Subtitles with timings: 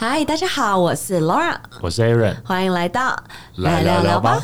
[0.00, 3.20] 嗨，大家好，我是 Laura，我是 Aaron，欢迎来到
[3.56, 4.40] 来聊聊吧。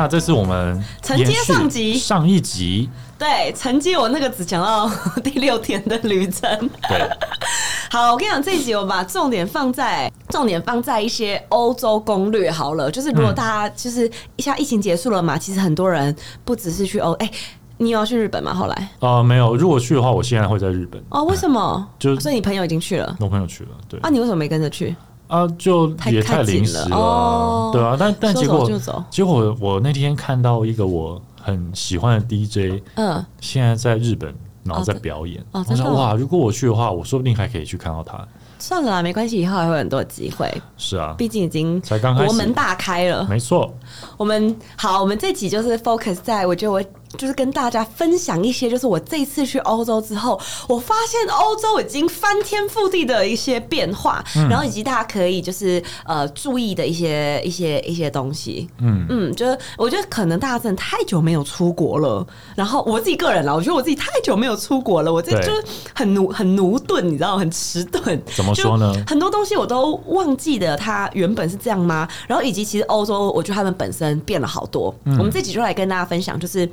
[0.00, 2.88] 那这是我们承接上集上一集，
[3.18, 4.90] 对，承接我那个只讲到
[5.22, 6.50] 第六天的旅程。
[6.88, 7.06] 对，
[7.92, 12.90] 好，我跟你讲，这一集我把重点放在重点放在一些欧洲攻略好了。
[12.90, 17.30] 就是如果大家就是一下疫情结束了嘛，其实很多人不只是去欧，哎，
[17.76, 18.54] 你有要去日本吗？
[18.54, 19.54] 后来啊，没有。
[19.54, 20.98] 如果去的话，我现在会在日本。
[21.10, 21.86] 哦，为什么？
[21.98, 24.00] 就所以你朋友已经去了，我朋友去了，对。
[24.00, 24.96] 啊，你为什么没跟着去？
[25.30, 28.68] 啊，就也太临时了，对啊，但但结果
[29.08, 38.26] 结果我那天看到一个我很喜欢的 DJ，嗯，现在在日本，然后在表演，我想哇，如果我去的话，我说不定还可以去看到他。
[38.58, 40.52] 算了啦，没关系，以后还会很多机会。
[40.76, 43.24] 是啊，毕竟已经才刚开始，国门大开了。
[43.30, 43.72] 没错，
[44.16, 46.82] 我们好，我们这集就是 focus 在，我觉得我。
[47.18, 58.68] 就是跟大家分享一些，就是我这次去欧洲之后，我发现欧洲已经翻天覆地的一些变化，然后以及大家可以就是呃注意的一些一些一些东西。
[58.78, 68.22] 嗯嗯，就是我觉得可能大家真的太久没有出国了，然后我自己个人啦，我觉得我自己太久没有出国了，我这就是很奴很奴钝，你知道，很迟钝。
[68.36, 68.94] 怎么说呢？
[69.06, 72.08] 很多东西我都忘记了，它原本是这样吗？
[72.28, 74.94] 然后以及其实欧洲，我觉得他们本身变了好多。
[75.04, 76.70] 我们这集就来跟大家分享，就是。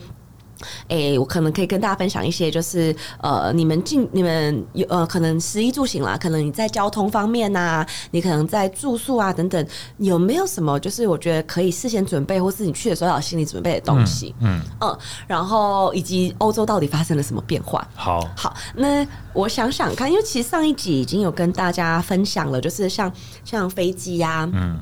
[0.88, 9.66] 哎，我可能可以跟大家分享一些，就是呃，你们进你们有呃，可能食衣住行啦，可能你在交通方面呐，你可能在住宿啊等等，
[9.98, 14.34] 有没有什么就是我觉得可以事先准备，或是你去的时候要心理准备的东西？
[14.42, 14.98] 嗯嗯，
[15.28, 17.88] 然后以及欧洲到底发生了什么变化？
[17.96, 23.12] 好，好，那我想想看，因为其实上一集已经有跟大家分享了，就是像
[23.44, 24.80] 像飞机呀，嗯。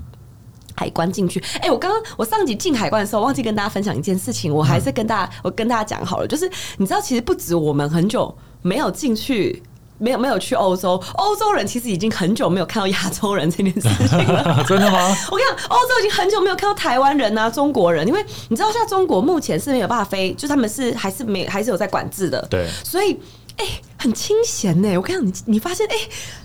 [0.75, 9.63] 海关进去，哎，我刚刚我上集进海关的时候忘记跟大家分享一件事情，我还是跟大家我跟大家讲好了，就是你知道，其实不止我们很久没有进去，
[9.97, 14.63] 没有没有去欧洲，欧洲人其实已经很久没有看到亚洲人这件事情了。
[14.67, 15.15] 真的吗？
[15.31, 23.17] 我跟你讲，欧洲已经很久没有看到台湾人啊，中国人，因为你知道，像中国目前是没有办法飞，就他们是还是没还是有在管制的，对，所以。
[23.57, 23.65] 哎，
[23.97, 24.97] 很清闲呢。
[24.97, 25.95] 我跟你讲，你你发现，哎，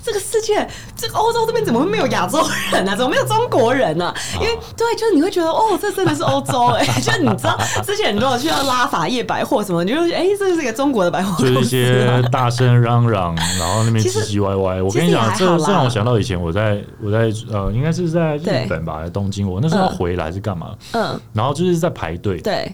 [0.02, 0.66] 这个世界，
[0.96, 2.38] 这个欧洲这边怎么会没有亚洲
[2.72, 2.94] 人呢？
[2.96, 4.14] 怎么没有中国人呢？
[4.34, 6.84] 因为对，就是你会觉得，哦，这真的是欧洲哎。
[7.02, 11.36] 就是你知道，之前如果去到拉法叶百货什么，你就哎，这是一个中国的百货。
[11.42, 14.80] 就是一些大声嚷嚷，然后那边唧唧歪歪。
[14.82, 19.50] 我跟你讲，这这让我想到以前我在我在呃，应该是在日本吧，在东京。
[19.50, 20.76] 我那时候要回来是干嘛？
[20.92, 22.40] 嗯，然后就是在排队。
[22.40, 22.72] 对。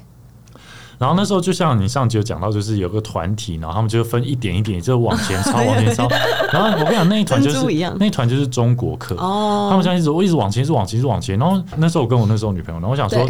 [0.98, 6.08] 然后那时候就像你上集有讲到，就是有个团体，然后他们就分一点一点就往前抄，往前抄。
[6.52, 7.58] 然后我跟你讲，那一团就是
[7.98, 11.38] 那一团就是中国客，他们这样一直我一直往前，一直往前，一直往前。
[11.38, 13.28] 然后那时候我跟我那时候女朋友，然后我想说。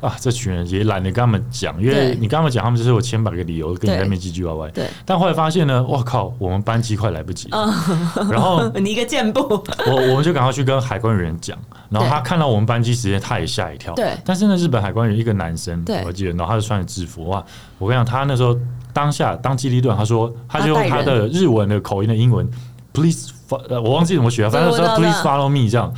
[0.00, 4.68] 啊，这群人也懒得跟他们讲，因为你跟他们讲，他们就是有千百个理由跟你在那边唧唧歪歪。
[4.70, 4.88] 对。
[5.04, 7.48] 但后来发现呢，我靠，我们班机快来不及。
[8.30, 9.40] 然后 你一个箭步，
[9.86, 11.58] 我我们就赶快去跟海关人员讲，
[11.90, 13.94] 然后他看到我们班机时间，他也吓一跳。
[13.94, 14.12] 对。
[14.24, 17.44] 但是呢，日本海关员一个男生，我记得，然后他就穿着制服，哇！
[17.78, 18.56] 我跟你讲，他那时候
[18.92, 22.48] 当下当机立断，他说，他就用他的日文的口音的英文
[22.92, 25.92] ，please，我忘记怎么学，反正说 please follow me 这样。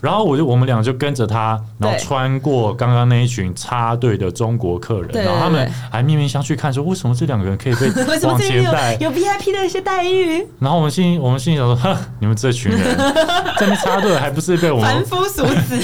[0.00, 7.90] 然后我就我们俩就跟着他，然后穿过刚刚那一群插队的中国客人，然后他们还面面相觑看说，为什么这两个人可以被
[8.26, 10.46] 往前带，有 VIP 的一些待遇。
[10.58, 12.96] 然后我们心我们心里想说，哼，你们这群人
[13.58, 15.78] 在那插队，还不是被我们凡夫俗子？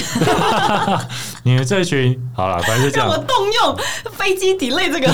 [1.44, 3.08] 你们这群好了，反正就这样。
[3.08, 3.76] 让我动用
[4.12, 5.06] 飞机 delay 这个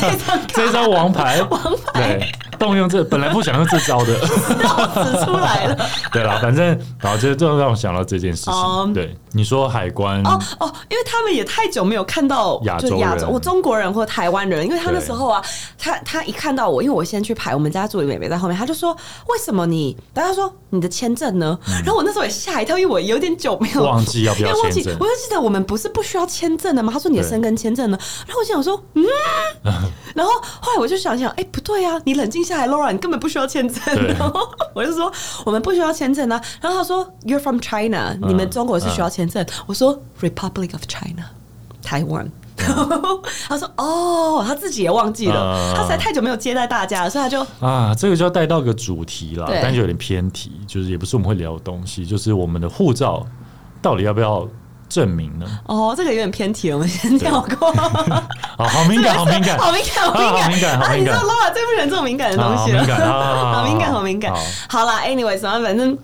[0.00, 1.60] 这张这张王牌，王
[1.92, 2.18] 牌。
[2.58, 5.76] 动用这本来不想用这招的， 指出来了。
[6.12, 6.66] 对了，反正
[7.00, 8.92] 然后就就让我想到这件事情。
[8.94, 15.44] 对，你说海关哦哦，因为他们也太久没有看到亚洲亚洲，我中国人或台湾人，因为他那时候啊，
[15.78, 18.96] 他他一看到我，因为我先去排，我们家助理妹妹在后面，他就说
[19.28, 26.90] ：“为什么你？”大家说：“你的签证呢？”然后我那时候也吓一跳，因为我有点久没有忘记要 不要签证，我就记得我们不是不需要签证的吗？
[26.92, 29.04] 他说：“你的生根签证呢？”然后我想说：“嗯。
[30.16, 34.06] ”然后后来我就想想，哎，不对啊，你冷静下来，Laura，你根本不需要签证。
[34.06, 35.12] 然后我就说，
[35.44, 36.40] 我们不需要签证啊。
[36.58, 39.44] 然后他说，You're from China，你们中国是需要签证。
[39.66, 41.24] 我说，Republic of China，
[41.82, 42.30] 台湾。
[43.48, 53.26] 他说，哦，他自己也忘记了，他实在太久没有接待大家了，所以他就啊，这个就要带到个主题了，但是有点偏题，就是也不是我们会聊的东西，就是我们的护照
[53.82, 54.46] 到底要不要？
[54.88, 55.44] 证明呢？
[55.66, 57.72] 哦，这个有点偏题了，我们先跳过。
[58.56, 61.00] 好 好敏感，好敏感，好敏感，好敏感，好敏感。
[61.00, 62.84] 你知道 Laura 最不喜欢这种敏感的东西了，
[63.52, 64.54] 好敏感，好敏感，好敏感。
[64.68, 65.98] 好了，anyway，什么反正。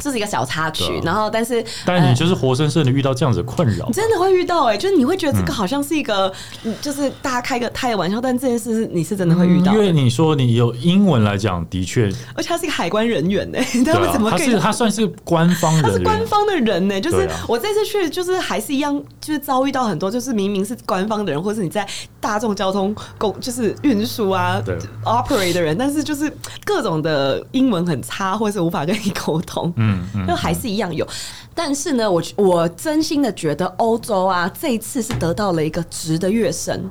[0.00, 6.32] 这是一个小插曲，然后但是，但是你就是活生生的遇到这样子的困扰，你真的会遇到哎，就是你会觉得这个好像是一个，
[6.80, 9.72] 就是大家开个开个玩笑，但这件事是你是真的会遇到。
[9.72, 14.30] 因为你说你有英文来讲，的确，而且他是一个海关人员 呢，他们怎么？
[14.30, 21.86] 他是他算是官方人，他是官方的人呢，就是我这次去就是还是一样，就是遭遇到很多，就是明明是官方的人，或是你在
[22.20, 24.62] 大众交通公就是运输啊
[25.04, 26.32] ，operate 的人，但是就是
[26.64, 30.70] 各种的英文很差，或是无法跟你沟通，嗯嗯，就还是。
[30.70, 31.04] 一样有，
[31.52, 36.88] 但是呢，我我真心的觉得欧洲啊，这一次是得到了一个值的跃升，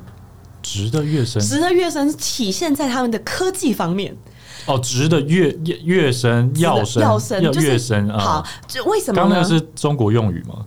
[0.60, 4.14] 值的跃升，值的跃升体现在他们的科技方面。
[4.66, 8.18] 哦，值的跃跃跃升，要升要升跃升啊！
[8.18, 9.16] 好，就为什么？
[9.16, 10.66] 刚那个是中国用语吗？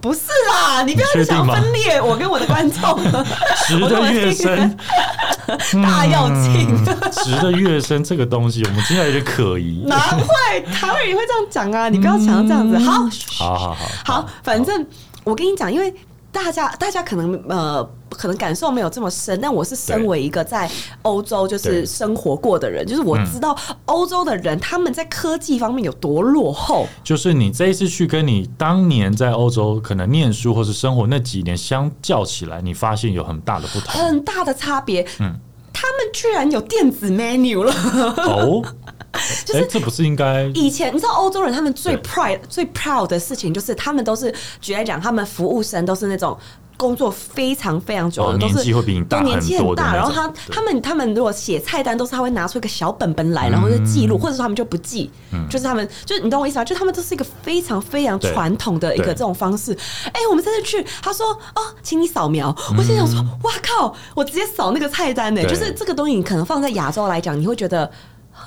[0.00, 2.98] 不是啦，你不要想分裂我跟我的观众。
[3.66, 4.76] 值的越深，
[5.82, 6.74] 大要进。
[7.22, 9.84] 值的越深这个东西，我们听起来有点可疑。
[9.86, 10.60] 难怪？
[10.72, 11.88] 台湾人会这样讲啊？
[11.88, 12.78] 你不要想这样子。
[12.78, 13.08] 好，
[13.38, 14.86] 好好好，好，反正
[15.24, 15.94] 我跟你讲，因为。
[16.32, 20.70] 大家，大家可能呃，可能感受没有这么深，但我是身为一个在
[21.02, 26.86] 欧洲就是生活过的人，就是我知道欧洲的人他们在科技方面有多落后。
[27.02, 35.06] 就是你这一次去跟你当年在欧洲可能念书或是生活那几年相较起来，你发现有很大的不同，很大的差别。
[35.18, 35.34] 嗯，
[35.72, 37.72] 他们居然有电子 menu 了。
[38.16, 38.62] 哦。
[39.44, 40.46] 就是这不是应该？
[40.54, 46.38] 以前你知道欧洲人他们最 pride 最 proud 的事情，就是他们都是举来讲，他们服务生都是那种。
[46.80, 48.72] 工作非常非常久的，都是
[49.04, 49.94] 都年纪很大。
[49.94, 55.10] 然后他他们他们如果写菜单，都是他会拿出一个小本本来，然后就记录，或者说他们就不记，
[55.50, 56.64] 就是他们就是你懂我意思吗？
[56.64, 59.76] 就他们都是一个非常非常传统的一个这种方式。
[60.12, 62.56] 哎，我们这次去，他说哦，请你扫描。
[62.78, 65.42] 我心想说，哇靠，我直接扫那个菜单呢。
[65.42, 67.90] 就是这个东西，你可能放在亚洲来讲，你会觉得。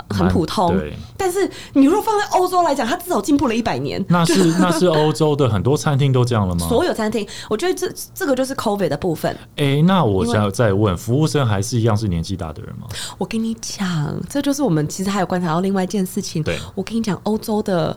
[0.09, 0.75] 很普通，
[1.17, 4.03] 但是你如果放在欧洲来讲，它至少进步了一百年。
[4.09, 6.67] 那是那是欧洲的很多餐厅都这样了吗？
[6.67, 9.35] 所有餐厅，我觉得这这个就是 COVID 的部分。
[9.57, 12.87] 哎，那我想再问，服务生还是一样是年纪大的人吗？
[13.17, 16.43] 我跟你讲，这就是我们其实还有观察到另外一件事情。
[16.43, 17.95] 对，我跟你讲，欧洲的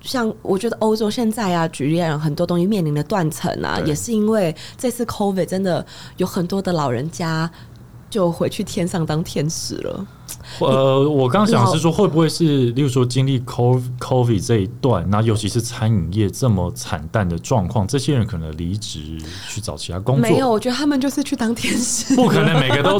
[0.00, 5.84] 像我觉得欧洲现在啊，举例讲，很多东西面临的断层啊，也是因为这次 COVID 真的
[6.16, 7.50] 有很多的老人家
[8.08, 10.06] 就回去天上当天使了。
[10.60, 19.18] 呃，我刚想是说，会不会是，例如说经历 COVID 这一段，那尤其是餐饮业这么惨淡的状况，这些人可能离职
[19.48, 20.22] 去找其他工作？
[20.22, 22.98] 没有，我觉得他们就是去当天使，不可能每个都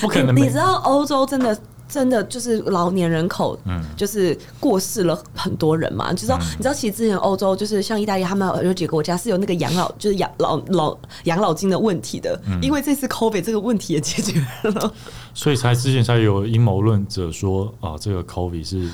[0.00, 0.34] 不可能。
[0.36, 1.56] 你知道欧洲真的？
[1.88, 6.10] 真的就是老年人口，嗯，就是过世了很多人嘛。
[6.12, 12.40] 就知道你知道，其实之前欧洲就是像意大利，他们有几个国家是有那个养老，就是养老老养老金的问题的。
[12.60, 14.92] 因为这次 COVID 这个问题也解决了，
[15.34, 18.88] 所以才之前才有阴谋论者说啊，这个 COVID 是。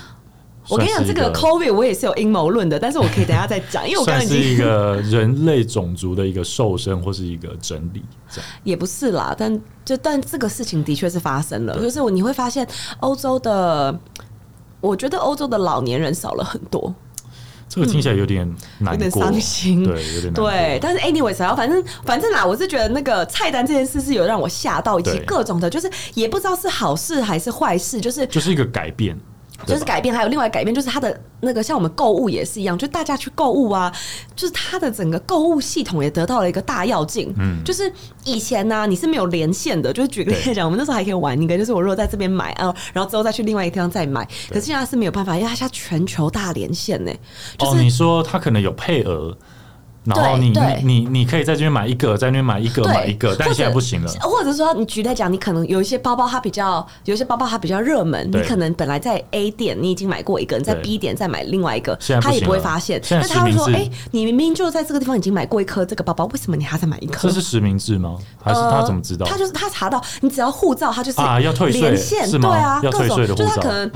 [0.73, 12.67] 我跟你讲，这个 COVID 我也是有阴谋论的，但是我可以等下再讲， 因为我刚才是一个人类种族的一个瘦身或是一个整理，这样也不是啦，但就但这个事情的确是发生了，就是你会发现
[13.01, 13.95] 欧洲的，
[14.81, 16.95] 我觉得欧洲的老年人少了很多，
[17.69, 18.47] 这个听起来有点
[18.79, 29.19] 难，有点伤心，对，有点对，但是 anyway，然后反正反正啦，我是觉得那个菜单这件事是有让我吓到，以及各种的，就是也不知道是好事还是坏事，就是就是一个改变。
[29.67, 33.93] 就是改变，还有另外改变，就是它的那个像我们购物也是一样，就大家去购物啊，
[34.35, 37.33] 就是它的整个购物系统也得到了一个大跃进。
[37.39, 37.93] 嗯，就是
[38.25, 47.13] 以前呢，你是没有连线的，就是举个例子讲，我们那时候还可以玩一个，就是我如果在这边买啊，然后之后再去另外一个地方再买，可是现在是没有办法，因为它现在全球大连线呢。
[47.59, 49.37] 哦，你说它可能有配额。
[50.05, 54.11] 然后你你你你可以在这边买一个，在那边买一个买一个，但现在不行了。
[54.21, 63.01] 或者说，你举例讲，你可能有一些包包它比较，有一些包包它比较热门，你可能本来在 A 点你已经买过一个，你在 B 点再买另外一个，他也不会发现。
[63.11, 68.17] 那他会说：“哎，你明明就在这个地方已经买过一颗这个包包，为什么你还在买一颗？”这是实名制吗？
[68.43, 69.27] 还是他怎么知道？
[69.27, 72.51] 他就是他查到，你只要护照，他就是啊要退税是吗？
[72.51, 73.63] 对啊，要退税的护照。
[73.63, 73.91] 可能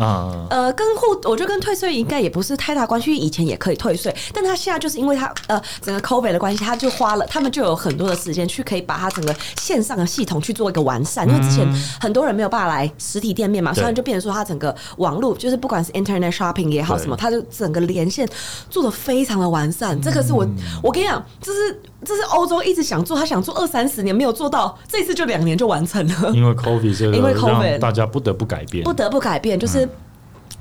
[0.51, 6.77] 呃跟护，我觉得跟退税应该也不是太大关系，因为以前也可以退税，但他现在就是因为他呃整个 COVID 的关系，他。
[6.77, 11.67] 就花了，他们就有很多的时间去可以把它整个线上的系统去做一个完善，因为之前
[11.99, 18.29] 很多人没有办法来实体店面嘛，所以就变成说，它整个网络就是不管是 Internet shopping 也好什么，它就整个连线
[18.69, 19.99] 做的非常的完善。
[20.03, 20.47] 这个是我
[20.83, 26.31] 我跟你讲，这是这是欧洲一直想做，他想做二三十年没有做到，这次就两年就完成了。
[26.35, 29.89] 因为 COVID 这个，因为 COVID 大家不得不改变，不得不改变，就是。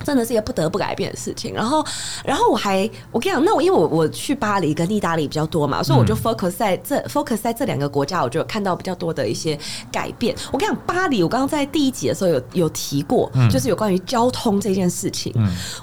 [0.03, 1.53] 真的是一个不得不改变的事情。
[1.53, 1.85] 然后，
[2.23, 9.57] 然后我还我跟你讲，那我因为我我去巴黎跟意大利比较多嘛，所以我就 focus 在这 focus 在这两个国家，我就看到比较多的一些
[9.91, 10.35] 改变。
[10.51, 15.33] 我跟你讲，巴黎，我刚刚在第一集的时候有有提过，就是有关于交通这件事情。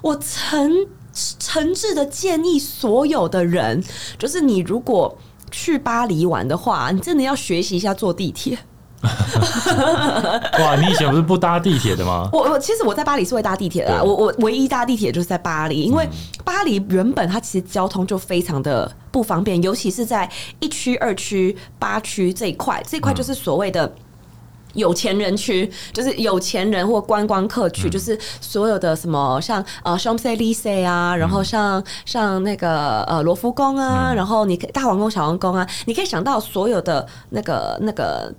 [0.03, 0.71] 我诚
[1.39, 3.83] 诚挚的建议所有的人，
[4.19, 5.17] 就是你如果
[5.51, 8.59] 去巴黎玩的话，你真的要学习一下坐地铁。
[10.61, 12.29] 哇，你以前不是不搭地铁的吗？
[12.33, 16.09] 我我其实我在巴黎是会搭地铁的，我我唯一搭地铁就是在巴黎，因为
[16.45, 20.31] 巴黎原本它其实交通就非常的不方便，尤其是在
[20.61, 23.93] 一区、二区、八区这一块，这一块就是所谓的
[24.75, 38.33] 有钱人区，就是有钱人或观光客区，就是所有的什么像呃 Champs Elysees 啊，然后像像那个呃罗浮宫啊，然后你大皇宫、小皇宫啊，你可以想到所有的那个那个。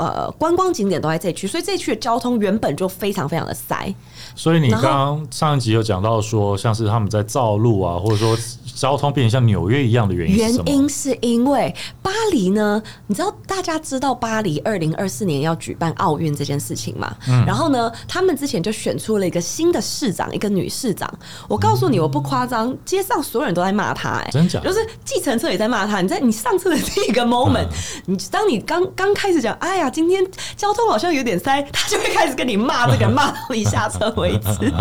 [0.00, 3.94] 呃，观光景点都在这区，所以这区的交通原本就非常非常的塞。
[4.34, 8.36] 所以你刚刚上一集有讲到说，像是他们在造路啊，或者说。
[8.80, 12.82] 交通变成像纽约一样的原因，原因是因为巴黎呢？
[13.08, 17.14] 你知道大家知道巴黎二零二四年要举办奥运这件事情吗？
[17.46, 21.12] 然后呢，他们之前就选出了一个新的市长，一个女市长。
[21.46, 24.58] 我告诉你，我不夸张，街上所有人都在骂她，哎，真假？
[24.60, 26.00] 就是计程车也在骂她。
[26.00, 27.66] 你在你上车的那一个 moment，
[28.06, 30.24] 你当你刚刚开始讲，哎呀，今天
[30.56, 34.72] 交通好像有点塞，他就会开始跟你骂这个， 骂到你下车为止。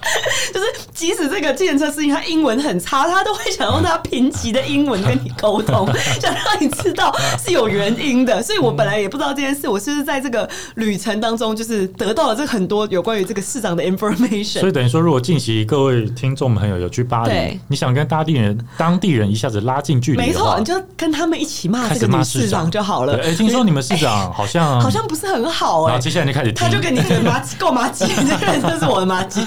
[0.52, 5.86] 就是，即使这个计程车司机他英文很差，他都会想用他贫瘠的英文跟你沟通，
[6.20, 8.42] 想让你知道是有原因的。
[8.42, 14.60] 所以我本来也不知道这件事，我是不是在这个旅程当中，就是得到了这很多有关于这个市长的 information。
[14.60, 23.18] 所以等于说，如果近期各位听众朋友有去巴黎，你想跟当地人当地人一下子拉近距离，没错，你就跟他们一起骂这个女市长就好了。
[23.22, 29.40] 哎，听说你们市长好像 好像不是很好哎，接下来就开始，他就跟你妈够妈鸡，这个人就是我的妈鸡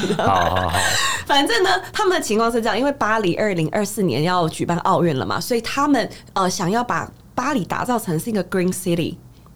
[0.45, 0.73] 了。
[1.25, 9.15] 反正呢，他们的情况是这样，因为巴黎二零二四年要举办奥运了嘛，所以他们呃想要把巴黎打造成是一个 Green City。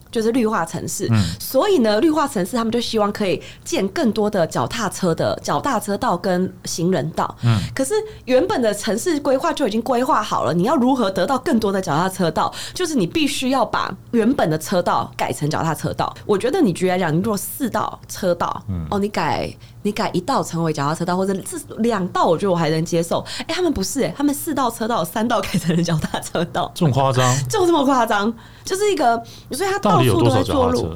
[0.09, 7.35] 就是绿化城市，嗯所以呢，绿化城市他们就希望可以建更多的脚踏车的脚踏车道跟行人道。
[7.43, 12.51] 嗯，可是原本的城市规划就已经规划好了，你要如何得到更多的脚踏车道？
[12.73, 16.11] 就是你必须要把原本的车道改成脚踏车道。
[16.25, 19.53] 我觉得你举例来讲，你如果四道车道，嗯哦，你改
[19.83, 23.23] 你改一道成为脚踏车道，或者是两道，我觉得我还能接受。
[23.39, 27.35] 哎，他们不是，哎，他们四道车道三道改成了脚踏车道，这么夸张？
[27.47, 28.33] 就这么夸张？
[28.63, 30.89] 就是一个，所以他到处都在做路。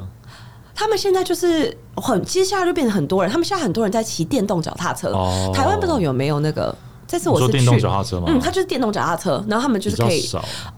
[0.74, 3.30] 他们现在就是很，接下来就变成很多人。
[3.30, 5.12] 他们现在很多人在骑电动脚踏车。
[5.52, 6.74] 台湾不知道有没有那个。
[7.12, 8.24] 这次我是电动脚踏车吗？
[8.28, 10.26] 嗯，它就是电动脚踏车，然后他们就是可以。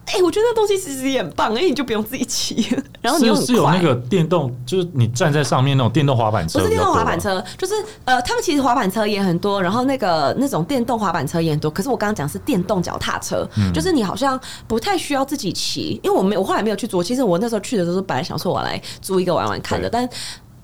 [0.06, 2.66] 哎，我觉得那东西其实也很棒，因为你就不用自己骑，
[3.00, 6.58] 然后你又是有那个电动，就是你站在上面那种电动滑板车。
[6.58, 7.74] 不是电动滑板车，就是
[8.04, 11.70] 呃，他们其实滑板车也很多，然后那个那种电动滑板车也很多。
[11.70, 17.00] 可是我刚刚讲是电动脚踏车，就是你好像不太需要自己骑，因为我没我后来没有去租。
[17.00, 20.08] 其实我那时候去的时候，本来想说我来租一个玩玩看的，但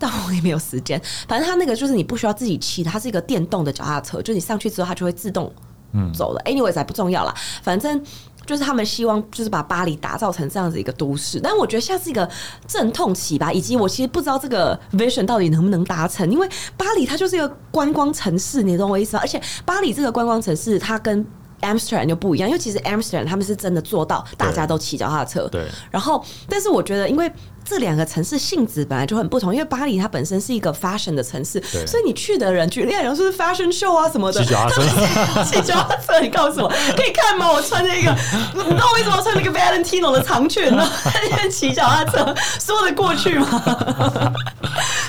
[0.10, 1.00] 但我也没有时间。
[1.28, 5.52] 反正它那个就是你不需要自己骑，它是一个电动的脚踏车，就你上去之后，它就会自动。
[5.92, 6.40] 嗯，走了。
[6.44, 8.00] Anyways，还不重要啦，反正
[8.46, 11.40] 就是他们希望就是把巴黎打造成这样子一个都市。
[11.40, 12.30] 但我觉得像是一个
[12.64, 19.22] 阵痛期吧，以及我其实不知道这个 vision 到底能不能达成，因为巴黎它就是一个观光城市，你懂我意思吗？
[19.24, 21.26] 而且巴黎这个观光城市，它跟
[21.60, 25.48] Amsterdam 就不一样，因为其实 Amsterdam 他们是真的做到大家都骑脚踏车。
[25.48, 25.66] 对。
[25.90, 27.28] 然后，但是我觉得，因为
[27.70, 37.48] 这两个城市性质本来就很不同，因为巴黎它本身是一个 fashion 的城市，所以你去的人，举例来说，是 fashion show 啊什么的，骑脚踏车， 骑脚踏车，你告诉我，可以看吗？
[37.48, 38.10] 我穿着一个，
[38.56, 40.84] 你知道为什么穿那个 Valentino 的长裙呢？
[41.04, 43.46] 在那边骑脚踏车，说得过去吗？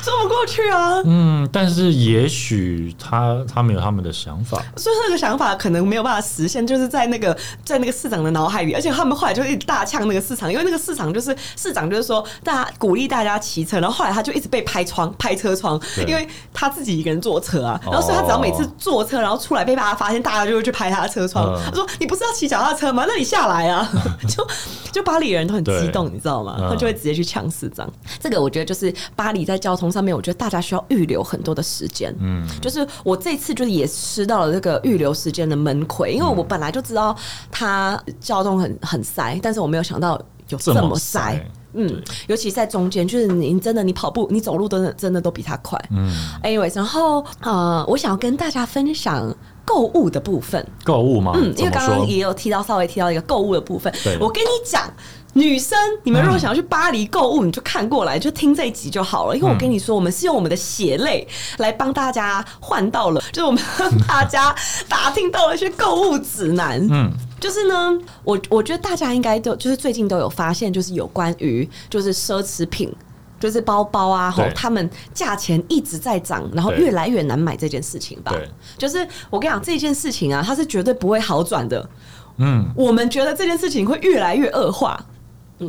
[0.03, 1.01] 说不过去啊。
[1.05, 12.23] 嗯，但是也许他他们有他们的想法，所以那个想法可能没有办法实现，就是在那个在那个市长的脑海里，而且他们后来就一直大呛那个市场，因为那个市场就是市长就是说。
[12.51, 17.79] 大家鼓励大家骑车，然后后来他就一直被拍窗、拍车窗，因为他自己一个人坐车啊。
[17.81, 21.57] 然后所以他只要每次坐车，然后出来被大家发现，大家就会去拍他的车窗。
[21.63, 23.05] 他说：“你不是要骑脚踏车吗？
[23.07, 23.89] 那你下来啊！”
[24.27, 24.45] 就
[24.91, 26.57] 就巴黎人都很激动，你知道吗？
[26.69, 27.89] 他就会直接去抢市长。
[28.19, 32.13] 这个我觉得就是巴黎在交通上面，我觉得大家需要预留很多的时间。
[32.19, 37.15] 嗯，就是我这次就是也吃到了这个预留时间的闷亏，因为我本来就知道
[37.49, 41.41] 他交通很很塞，但是我没有想到有这么塞。
[41.73, 45.79] 嗯，尤其在中间，就是你真的你跑步、你走路真的真的都比他快。
[45.91, 46.11] 嗯
[46.43, 50.65] ，anyways，然后呃，我想要跟大家分享购物的部分。
[50.83, 51.31] 购物吗？
[51.35, 53.93] 嗯，因为刚刚也有提到，稍微提到一个购物的部分。
[54.19, 54.91] 我跟你讲，
[55.33, 59.35] 女生，你们如果想要去巴黎购物，你就看过来，就听这一集就好了。
[59.35, 61.25] 因为我跟你说，我们是用我们的血泪
[61.57, 63.63] 来帮大家换到了，就是我们
[64.05, 64.53] 大家
[64.89, 66.85] 打听到了一些购物指南。
[66.91, 67.09] 嗯，
[67.39, 72.93] 就是呢，我我觉得大家应该都就是最近都有发现，就是有关于就是奢侈品，
[73.39, 78.33] 就是包包啊，吼，他们价钱一直在涨，然后越来越难买这件事情吧。
[78.33, 81.89] 对，就是我跟你讲这件事情啊，它是绝对不会好转的。
[82.35, 85.01] 嗯，我们觉得这件事情会越来越恶化。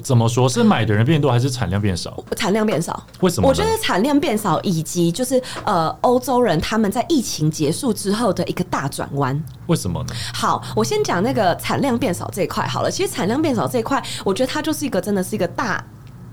[0.01, 0.49] 怎么说？
[0.49, 2.23] 是买的人变多，还是产量变少？
[2.37, 3.03] 产量变少。
[3.21, 3.49] 为什么？
[3.49, 9.43] 我觉得产量变少，以及就是呃，欧洲人他们在疫情结束之后的一个大转弯。
[9.67, 10.15] 为什么呢？
[10.35, 12.91] 好，我先讲那个产量变少这一块好了。
[12.91, 15.85] 其实产量变少这一块，我觉得它就是一个真的是一个大。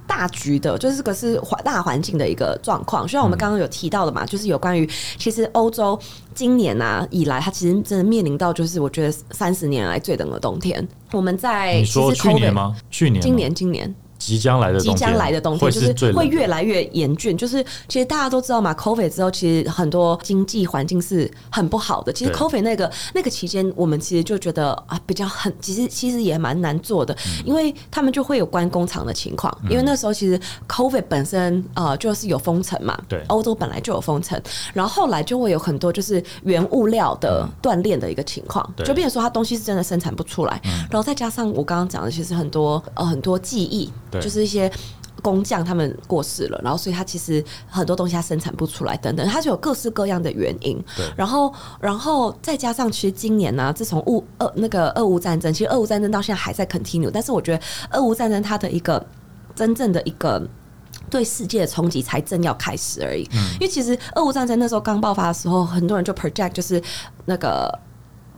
[0.09, 3.07] 大局的，就是这个是环大环境的一个状况。
[3.07, 4.89] 虽然我们刚刚有提到的嘛，就是有关于
[5.19, 5.97] 其实欧洲
[6.33, 10.85] 今年啊以来，它其实真的面临到就是我觉得三十年来最冷的冬天。
[11.11, 12.75] 我们在你说去年吗？
[12.89, 13.21] 去年？
[13.21, 13.53] 今年？
[13.53, 13.93] 今年？
[14.19, 17.35] 即将来的即将来的冬天，就是会越来越严峻。
[17.37, 22.11] 就是其实大家都知道嘛，COVID 之后，其实很多经济环境是很不好的。
[22.11, 29.57] 其实 COVID 那个那个期间，我们其实就觉得啊，比较很，其实其实也蛮难做的，因为他们就会有关工厂的情况。
[29.69, 34.39] 因为那时候其实 COVID 本身呃就是有封城嘛，对，欧洲本来就有封城，
[34.73, 40.59] 然后后来就会有很多就是原物料的断裂的一个情况，就变成说它东西是真的生产不出来。
[40.91, 43.89] 然后再加上我刚刚讲的，其实很多呃很多记忆。
[44.21, 44.71] 就是一些
[45.21, 50.81] 工匠他们过世了，然后所以他其实很多东西他生产不出来，等等，他就有各式各样的原因。
[51.15, 57.61] 然后，然后再加上其实今年呢，自从乌俄那个俄乌战争，其实俄乌战争到现在还在 continue，但是我觉得
[57.91, 59.05] 俄乌战争它的一个
[59.53, 60.41] 真正的一个
[61.09, 63.27] 对世界的冲击才正要开始而已。
[63.33, 66.81] 嗯因为其实俄乌战争那时候刚爆发的时候，很多人就 project 就是
[67.25, 67.69] 那个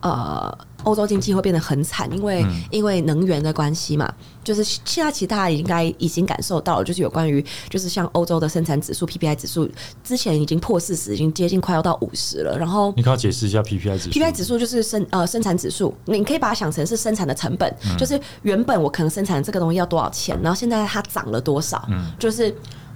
[0.01, 0.57] 呃。
[0.83, 4.11] 欧洲经济会变得很惨，因为因为能源的关系嘛，
[4.43, 7.39] 就是现在其实大家应该已经感受到了，就是有关于
[7.69, 9.69] 就是像欧洲的生产指数 PPI 指数
[10.03, 12.57] 之前已经破四十，已经接近快要到五十了。
[12.57, 22.51] 然后你可以解释一下 PPI 指数？PPI 指数就是生呃生产指数，你可以把它想成是生产的成本，就是原本我可能生产这个东西要多少钱，然后现在它涨了多少，嗯，就是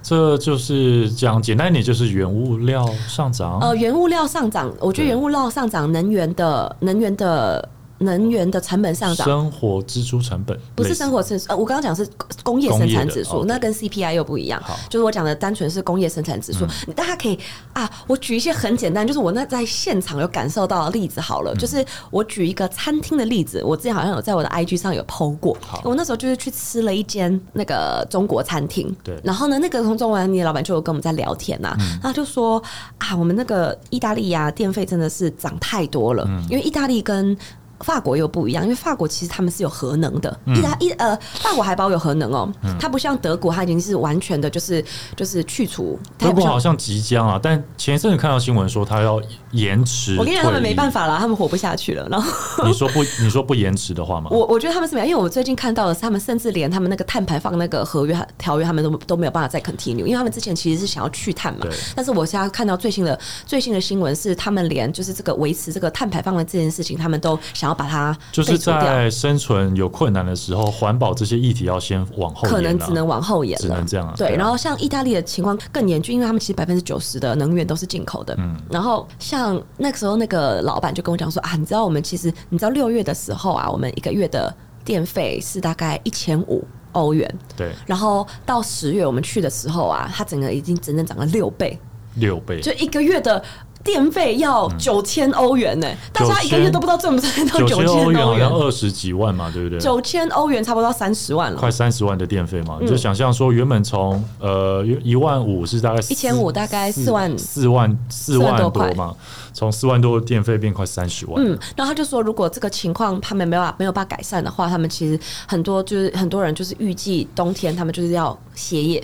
[0.08, 3.58] 这就是讲简单一点，就是原物料上涨。
[3.60, 7.68] 呃，原物料上涨，我觉得原物料上涨，能源的能源的。
[7.98, 12.08] 能源的成本上涨，生活支出成本不是生活支呃，我刚刚讲是
[12.42, 14.62] 工业生产指数，那跟 CPI 又不一样。
[14.90, 17.38] 就是我讲的单纯是工业生产指数，大家可以
[17.72, 32.62] 啊，我举一些很简单，就是我那在现场有感受到的例子好了，就是我举一个餐厅的例子，我之前好像有在我的 IG 上有 PO 过，我那时候就是去吃了一间那个中国餐厅，对，然后呢，那个从中国餐厅的老板就有跟我们在聊天呐，他就说
[32.98, 37.36] 啊，我们那个意大利呀，电费真的是涨太多了，因为意大利跟
[37.80, 44.84] 法国又不一样，因为法国其实他们是有核能的，意大一呃，法国还保有核能哦，它不像德国，它已经是完全的，就是
[45.14, 45.98] 就是去除。
[46.16, 49.20] 德国好像即将啊，但前一阵子看到新闻说它要
[49.52, 50.16] 延迟。
[50.18, 52.08] 我跟你讲，他们没办法了，他们活不下去了。
[52.08, 52.30] 然后
[52.64, 54.28] 你说不，你说不延迟的话吗？
[54.30, 61.66] 我我觉得他们是没有，因为我最近看到的是，他们甚至连他们那个碳排放那个合约条约，他们都都没有办法再 continue，因为他们之前其实是想要去碳嘛。
[61.94, 67.65] 但是我现在看到最新的最新的新闻是，他们连就是这个维持这个碳排放的这件事情，他们都想。
[67.66, 74.14] 然后把它就是在生存有困难的时候，环保这些议题要先往后，可能只能往后延，只能这样。
[74.16, 78.36] 对，然后像意大利的情况更严峻，因为他们其实百分之九十的能源都是进口的。
[78.38, 87.28] 嗯，然后像那个时候那个老板就跟我讲说啊，你知道我们其实你知道六月的时候啊，我们一个月的电费是大概一千五欧元。
[87.56, 91.76] 对，然后到十月我们去的时候啊，它整个已经整整涨了六倍，
[92.14, 93.42] 六倍，就一个月的。
[93.86, 99.78] 电费要九千欧元呢，大家一个月都不知道挣不挣到九千欧元，好像二十几万嘛，对不对？
[99.78, 109.14] 九千欧元差不多三十万了，快三十万的电费嘛，你就想象说，原本从呃一万五是大概一千五，大概四万四万四万多嘛，
[109.54, 111.42] 从四万多的电费变快三十万。
[111.42, 119.02] 嗯，然后他就说，如果这个情况他们没有没有办法改善的话，他们其实很多就是很多人就是预计冬天他们就是要歇业。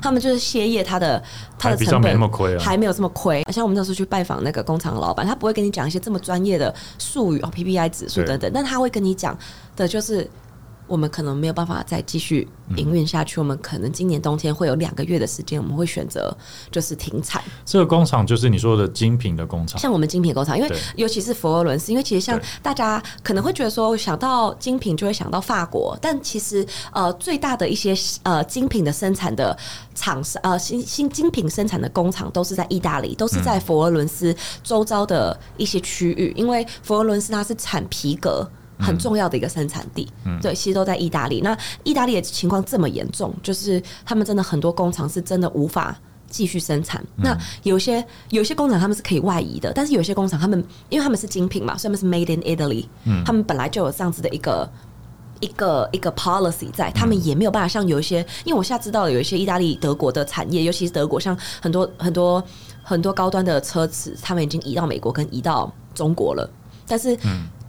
[0.00, 1.22] 他们就是歇业，他的
[1.58, 2.18] 他的成本
[2.58, 3.42] 还没有这么亏。
[3.52, 9.36] 像我们那时候去拜访那个工厂老板，他不会跟你讲一些这么专业的术语哦，PPI 指数等等，但他会跟你讲
[9.76, 10.28] 的就是。
[10.92, 16.36] 我们可能没有办法再继续营运下去，我们可能今年冬天会有两个月的时间，我们会选择
[16.70, 17.42] 就是停产。
[17.64, 29.56] 这个工厂就是你说的精品的工厂，像我们精品工厂，因为尤其是佛罗伦斯，因为其实像大家可能会觉得说想到精品就会想到法国，但其实呃最大的一些呃精品的生产的
[29.94, 38.46] 厂商呃新新精品生产的工厂都是在意大利，都是在佛罗伦斯周遭的一些区域，因为佛罗伦斯它是产皮革。
[38.82, 40.06] 很重要的一个生产地。
[40.24, 41.40] 嗯对，其实都在意大利。
[41.40, 45.96] 那意大利的情况这么严重，就是他们真的很多工厂是真的无法
[46.28, 47.02] 继续生产。
[47.16, 54.68] 那有些有些工厂他们是可以外移的，但是有些工厂他们因为他们是精品嘛，所以他们是 made in Italy，嗯他们本来就有这样子的一个。
[55.40, 62.40] 一个一个 policy 在，他们也没有办法像有一些，因为我现在知道有一些意大利、德国的产业，尤其是德国，像很多很多
[62.80, 66.48] 很多高端的车子，他们已经移到美国跟移到中国了。
[66.86, 67.18] 但是，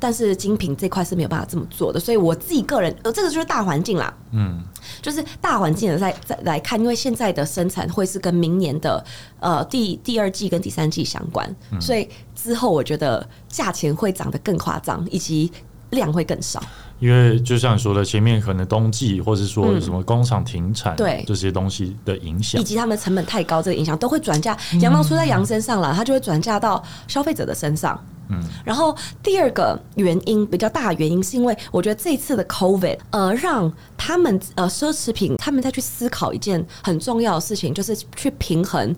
[0.03, 1.97] 但是精品这块是没有办法这么做的。
[1.97, 4.61] 所以我自己个人，呃，这个就是大环境啦，嗯，
[5.01, 9.01] 就是大环境的在在来看，因为现在的生产会是跟明年的
[9.39, 15.49] 呃第第二季跟第三季相关，所以之后我觉得价钱会涨得更夸张，以及
[15.91, 16.61] 量会更少。
[17.03, 28.01] 因为就像你说的，前面可能冬季，或者说什么工厂停产，对这些东西的影响，以及他们成本太高，这个影响都会转嫁羊毛出在羊身上了，它就会转嫁到消费者的身上。
[28.29, 38.95] 嗯，然后第二个原因比较大的原因，是因为我觉得这次的 COVID，呃，让他们呃奢侈品他们再去思考一件很重要的事情，就是去平衡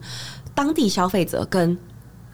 [0.54, 1.76] 当地消费者跟。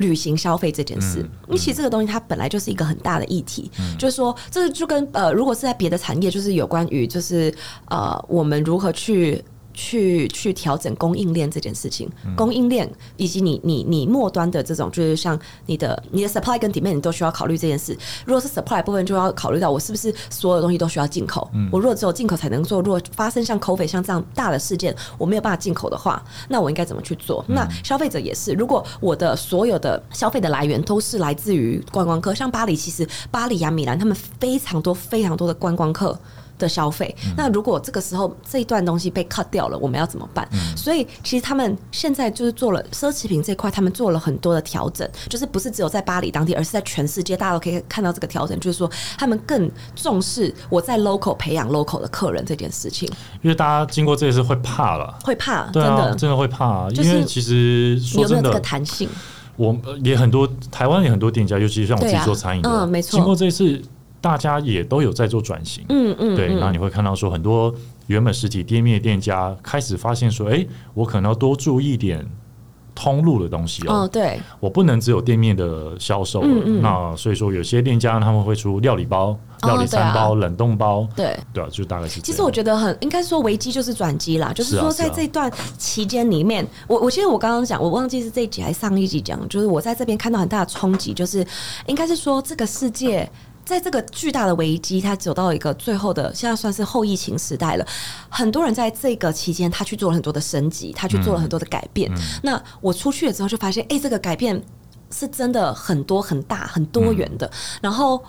[0.01, 7.53] 旅行消费这件事，因为其实这个东西它本来就是一个很大的议题，就是说，这就跟呃，如果是在别的产业，就是有关于就是
[7.87, 9.41] 呃，我们如何去。
[9.73, 17.97] 去去调整供应链这件事情，供应链以及你你你末端的这种，就是像你的你的 supply 跟 demand 你都需要考虑这件事。
[18.25, 21.49] 如果是 supply 部分，就要考虑到我是不是所有东西都需要进口。
[21.71, 27.43] 我如果只有进口才能做，如果发生像 COVID 像这样大的事件，我没有办法进口的话，那我应该怎么去做？
[27.47, 36.17] 那消费者也是，如果我的所有的消费的来源都是来自于观光客，像巴黎，其实巴黎呀、米兰，他们非常多非常多的观光客。
[36.62, 40.47] 的消费，那如果这个时候这一段东西被 cut 掉了，我们要怎么办？
[40.78, 53.10] 所以其实他们现在就是做了奢侈品这块，他们做了很多的调整，就是不是只有在巴黎当地，而是在全世界，大家都可以看到这个调整，就是说他们更重视我在 local 培养 local 的客人这件事情。
[53.41, 56.15] 因为大家经过这一次会怕了，会怕，真的。
[56.15, 59.10] 真的会怕，因为其实说真的，弹性，
[59.56, 63.82] 我也很多台湾也很多店家，尤其是像我自己做餐饮的，嗯，没错，经过这次。
[64.21, 67.73] 大家也都有在做转型，嗯嗯，对，那你会看到说很多
[68.05, 72.23] 原本实体店面的店家开始发现说，哎，我可能要多注意点
[72.93, 81.36] 通路的东西哦，对，我不能只有店面的销售，那所以说有些店家他们会出料理包、料理餐包、冷冻包，对。
[81.51, 82.21] 对啊，就大概是。
[82.21, 91.43] 其实我觉得很应该说危机就是转机啦，就是说在这段期间里面，我我其实我刚刚讲，我忘记是这一集还是上一集讲，就是我在这边看到很大的冲击，就是
[91.88, 93.27] 应该是说这个世界。
[93.63, 97.86] 在这个巨大的危机，他走到一个最后的，现在算是后疫情时代了。
[98.28, 102.12] 很多人在这个期间，他去做了很多的升级，他去做了很多的改变。
[102.43, 104.62] 那我出去了之后，就发现，哎，这个改变
[105.12, 107.50] 是真的很多、很大、很多元的。
[107.82, 108.21] 然后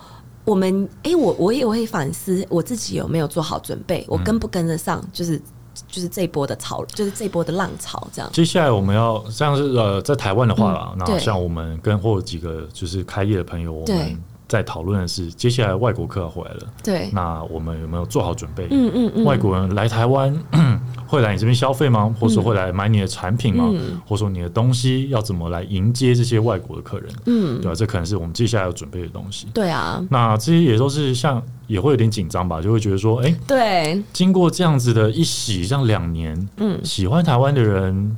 [0.45, 5.41] 我们，哎，我我也会反思我自己有没有做好准备，我跟不跟得上，就是
[5.89, 8.31] 就是这一波的潮，就是这一波的浪潮这样。
[8.33, 14.23] 接下来我们要像是呃，在台湾的话，那像我们跟或几个就是开业的朋友，我们。
[14.53, 18.67] 在讨论的是，接下来外国客要回来了，对，那我们有没有做好准备？
[18.71, 20.31] 嗯嗯嗯，外国人来台湾
[21.09, 22.15] 会来你这边消费吗？
[22.21, 23.73] 或者说会来买你的产品吗？
[24.07, 27.11] 或者说你的东西要怎么来迎接这些外国的客人？
[27.25, 27.75] 嗯，对吧？
[27.75, 29.47] 这可能是我们接下来要准备的东西。
[29.55, 38.15] 对啊，那这些也都是像也会有点紧张吧，就会觉得说，哎，对，经过这样子的一洗，像两年，嗯，喜欢台湾的人。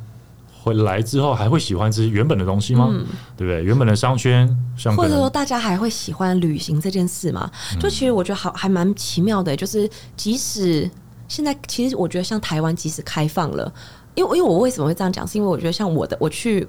[0.64, 2.88] 回来之后还会喜欢这些原本的东西吗？
[3.36, 3.62] 对不对？
[3.62, 4.48] 原本的商圈，
[4.96, 7.50] 或者说大家还会喜欢旅行这件事吗？
[7.78, 10.90] 就其实我觉得好还蛮奇妙的，就是即使
[11.28, 13.70] 现在，其实我觉得像台湾即使开放了，
[14.14, 15.28] 因为因为我为什么会这样讲？
[15.28, 16.66] 是因为我觉得像我的我去。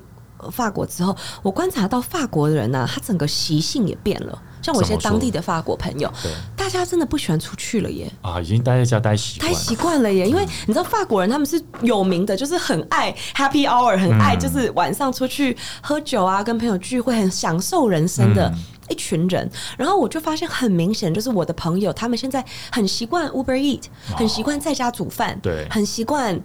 [0.51, 4.41] 法国之后，我观察到法国的人呢，他整个习性也变了。
[4.65, 6.12] 像我一些当地的法国朋友，
[6.56, 8.12] 大家真的不喜欢出去了耶！
[8.23, 10.28] 啊，已经待在家待习待习惯了耶。
[10.28, 18.51] 因为你知道法国人他们是有名的，就是很爱 Happy Hour，很爱就是晚上出去喝酒啊，跟朋友聚会，很享受人生的
[18.89, 19.47] 一群人。
[19.78, 23.84] 然后我就发现很明显，就是我的朋友他们现在很习惯 Uber Eat，
[24.15, 26.41] 很习惯在家煮饭，对，很习惯。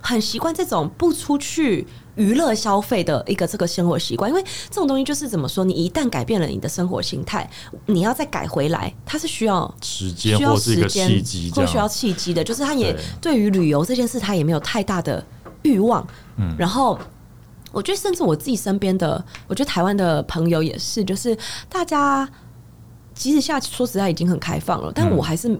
[0.00, 1.86] 很习惯这种不出去
[2.16, 7.48] 娱乐消费的一个这个生活习惯，因为这种东西就是怎么说，你一旦改变了你的生活形态，
[7.86, 11.22] 你要再改回来，它是需要时间，需要时间，
[11.54, 12.42] 或需要契机的。
[12.42, 15.24] 就是他也对于旅游这件事，他也没有太大的
[15.62, 16.06] 欲望。
[16.36, 16.98] 嗯，然后
[17.72, 21.36] 我觉得，甚至我自己身边的，我觉得台湾的朋友也是，就是
[21.68, 22.28] 大家
[23.14, 25.58] 即使下说实在已经很开放了，但我还是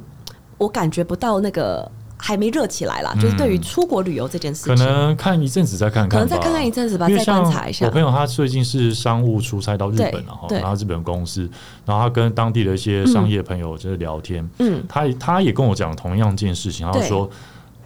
[0.58, 1.90] 我感觉不到那个。
[2.20, 7.86] 还没热起来啦，就是对于出国旅游这件事情，可能看一阵子再看看，可能再看看一阵子吧，再观察一下。
[7.86, 11.48] 我朋友他最近是商务出差到日本了哈，然后日本公司，
[11.86, 17.28] 然后他跟当地的一些商业朋友就是聊天，嗯，他他也跟我讲同样一件事情，他说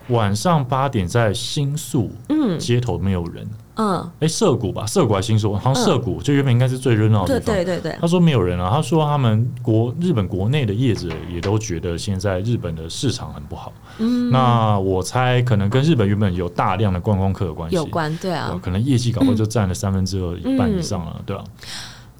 [0.08, 3.48] 晚上八点在新宿，嗯，街头没有人。
[3.76, 5.58] 嗯，哎，涩谷吧，涩谷还新说？
[5.58, 7.54] 好像涩谷，就原本应该是最热闹的地方。
[7.54, 7.98] 对对对对。
[8.00, 13.72] 他说没有人啊，他说他们国日本国内的业者也都觉得现在日本的市场很不好。
[13.98, 14.30] 嗯。
[14.30, 17.74] 那我猜可能跟日本原本有大量的观光客有关系。
[17.76, 18.58] 有关，对啊。
[18.62, 21.42] 可能业绩搞不好就占了三分之二一半以上了，对吧？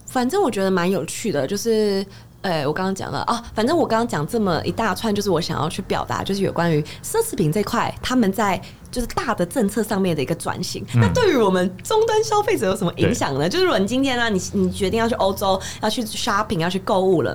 [0.06, 2.04] 反正我觉得蛮有趣的，就是。
[2.44, 10.84] 哎，我刚刚讲了啊，反正我刚刚讲这么一大串，就是我想要去表达，就是有关于奢侈品这块，他们在就是大的政策上面的一个转型。
[10.94, 13.48] 那对于我们终端消费者有什么影响呢？
[13.48, 17.34] 就是如果你今天呢，你你决定要去欧洲，要去 shopping，要去购物了。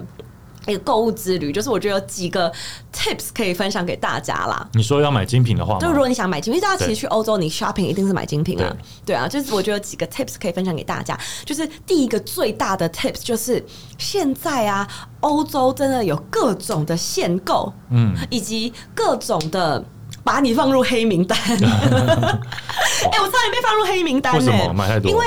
[0.69, 2.51] 一个购物之旅，就是我觉得有几个
[2.93, 4.67] tips 可以分享给大家啦。
[4.73, 8.75] 你说要买精品的话，就如果你想买精品，大家其实去欧洲，你 shopping 一定是买精品啊。
[9.05, 11.19] 对啊，就是我觉得有几个 tips 可以分享给大家。
[11.45, 13.63] 就是第一个最大的 tips 就是
[13.97, 14.87] 现在啊，
[15.21, 19.83] 欧洲真的有各种的限购，嗯，以及各种的
[20.23, 21.37] 把你放入黑名单。
[21.49, 25.09] 哎，我差点被放入黑名单，为什么买太多？
[25.09, 25.25] 因为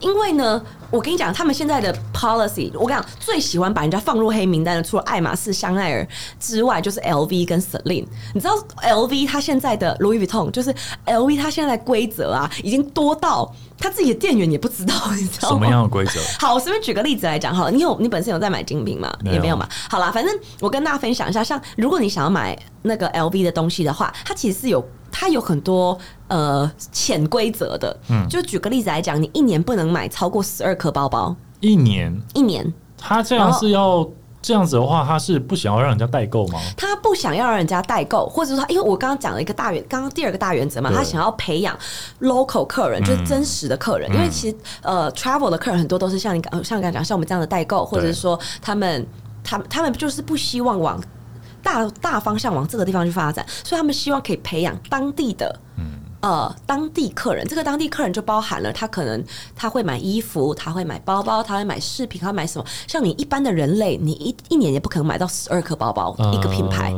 [0.00, 0.62] 因为呢。
[0.88, 6.06] 我跟你讲，他们现在的 policy，我跟你讲，最喜欢把人家放入黑名单的，除了爱马仕、香奈儿
[6.38, 8.06] 之外，就是 LV 跟 Celine。
[8.32, 10.72] 你知道 LV 它现在的 Louis Vuitton，就是
[11.04, 15.56] LV 它现在规则啊，已经多到他自己的店员也不知道， 你知道吗？
[15.56, 16.20] 什么样的规则？
[16.38, 19.12] 好，我随便举个例子来讲哈，你有你本身有在买精品吗？
[19.24, 19.68] 也没有嘛。
[19.90, 24.88] 好啦，反正我跟大家分享一下，像如果你想要买那个 LV 的东西的话，它其实是有。
[25.18, 25.98] 它有很多
[26.28, 32.14] 呃潜规则的，嗯，就举个例子来讲，你一年不能买超过十二颗包包，一年？
[32.34, 34.06] 一年，他这样是要
[34.42, 36.60] 这样子的话，他是不想要让人家代购吗？
[36.76, 41.74] 他不想要让人家代购，或者说，因为我刚刚讲了一个大原，刚刚第二个大原则嘛，他想要培养
[42.20, 49.06] local 客人，就是真实的客人，因为其实呃 travel 的客人很多都是像你刚像刚讲像我们这样的代购，或者是说他们
[49.42, 51.02] 他们他们就是不希望往。
[51.66, 55.58] 大大方向往这个地方去发展，所以他们希望可以培养当地的，
[56.20, 57.44] 呃，当地客人。
[57.46, 59.22] 这个当地客人就包含了他可能
[59.56, 62.64] 他会买衣服，他会买包包，他会买饰品，他会买什么？
[62.86, 66.94] 像你一般的人类，你一一年也不可能买到十二颗包包一个品牌。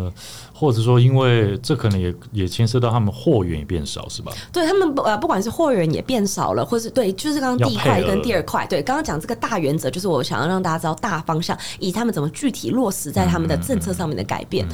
[0.58, 4.32] 或者说，因为这可能也也牵涉到他们货源也变少，是吧？
[4.52, 14.66] 对他们呃，不管是货源也变少了，或是对，就是刚刚第一块跟第二块，对，刚刚讲这个大原则，就是我想要让大家知道大方向，以他们怎么具体落实在他们的政策上面的改变。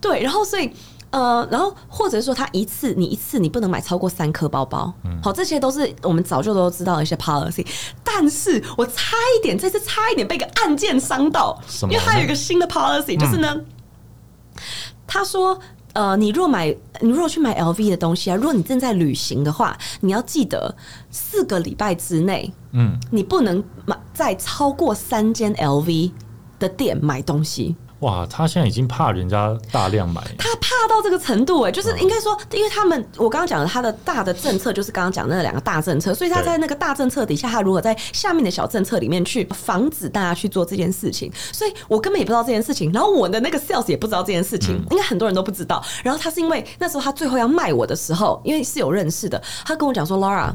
[0.00, 0.70] 对，然后所以
[1.10, 7.66] 呃，然后或者是说，他一次你一次你不能买超过三颗包包，好，这些都是我们早就都知道的一些 policy。
[8.04, 13.60] 但是我差一点，这次差一点被个案件伤到，因为他有一个新的 policy，就是呢。
[15.06, 15.58] 他说
[15.94, 20.74] ：“呃，你若买，你若去买 LV 的东西啊，如果你正在旅行的话，你要记得
[21.10, 26.10] 四个礼拜之内，嗯，你不能买在超过三间 LV
[26.58, 45.80] 的店买东西。”哇，他现在已经怕人家大量买，他怕到这个程度哎，就是应该说，因为他们我刚刚讲的他的大的政策就是刚刚讲那两个大政策，所以他在那个大政策底下，他如何在下面的小政策里面去防止大家去做这件事情，所以我根本也不知道这件事情，然后我的那个 sales 也不知道这件事情，应该很多人都不知道。
[46.02, 50.52] 然后他是因为那时候他最后要卖我的时候，因为是有认识的，他跟我讲说，Laura，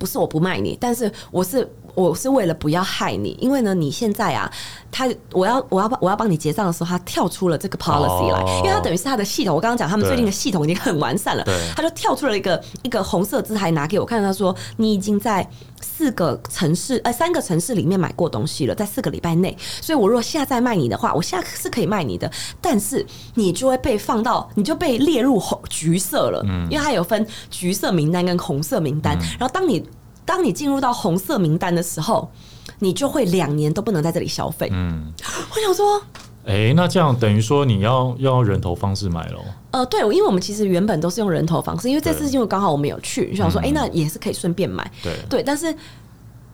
[0.00, 1.70] 不是我不卖你，但是我是。
[1.94, 4.50] 我是为了不要害你，因为呢，你现在啊，
[4.90, 9.54] 他我要我要我要帮你结账的时候，他跳出了这个 policy 来，因为他等于是他的系统。
[9.54, 15.46] 我刚刚讲他们最近的系统已经很完善了，他就跳出了一个一个红色字牌拿给我看，他说你已经在
[15.80, 29.84] 四个城市呃三个城市里面买过东西了，在四个礼拜内，所以我如果现在卖你的话，我现在是可以卖你的，但是你就会被放到你就被列入红橘色了，嗯，因为它有分橘色名单跟红色名单，然后当你。
[30.30, 32.30] 当你进入到红色名单的时候，
[32.78, 34.68] 你就会两年都不能在这里消费。
[34.70, 36.00] 嗯，我想说，
[36.46, 39.40] 哎，那这样等于说你要要人头方式买喽？
[39.72, 44.88] 呃，对，因为我们其实原本都是用人头方式，因为这次因为刚好我们有去，就想说，哎，那也是可以顺便买。
[45.02, 45.74] 对对，但是。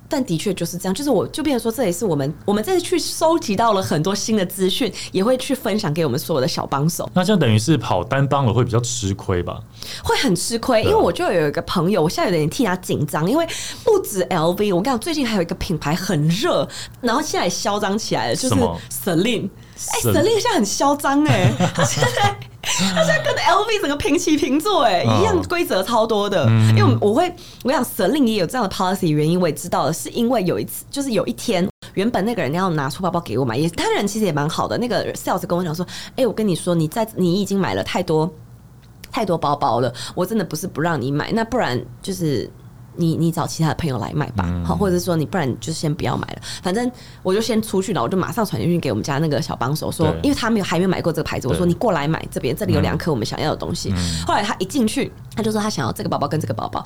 [0.09, 7.09] 但的确就是这样，就是我就变成说，这也是我们我们这次去收集到了很多新的资讯，也会去分享给我们所有的小帮手。
[7.15, 9.61] 那这样等于是跑单帮了会比较吃亏吧？
[10.03, 13.47] 会很吃亏，因为我就有一个朋友，我现在有点替他紧张，因为
[13.85, 16.69] 不止 LV，我跟你讲，最近还有一个品牌很热，
[17.01, 19.49] 然后现在也嚣张起来了，就是 Celine。
[19.77, 22.37] 哎，Celine 现在很嚣张哎，他 现在。
[22.95, 26.47] 他现在跟 LV 整个平起平坐，哎，一样规则超多的。
[26.77, 34.77] 因为我会，我想 Celine 也有这样的 policy，原因我也知道了，是因为有一次，就是有一天，原本那个人要拿出包包给我买，也他人其实也蛮好的。
[34.77, 38.31] 那个 sales 跟我讲说：“哎，我跟你说，你在你已经买了太多
[39.11, 42.51] 太多包包了，我真的不是不让你买，那不然就是
[42.97, 46.43] 你你找其他的朋友来买吧，好，或者是说你不然就先不要买了。
[46.63, 46.91] 反正
[47.23, 53.93] 我就先出去了，我就马上传简讯给我们家那个小帮手说，因为他没有还没有买过这个牌子，我说你过来买这边，这里有两颗我们想要的东西。
[54.27, 56.85] 后来他一进去，他就说他想要这个包包跟这个包包。”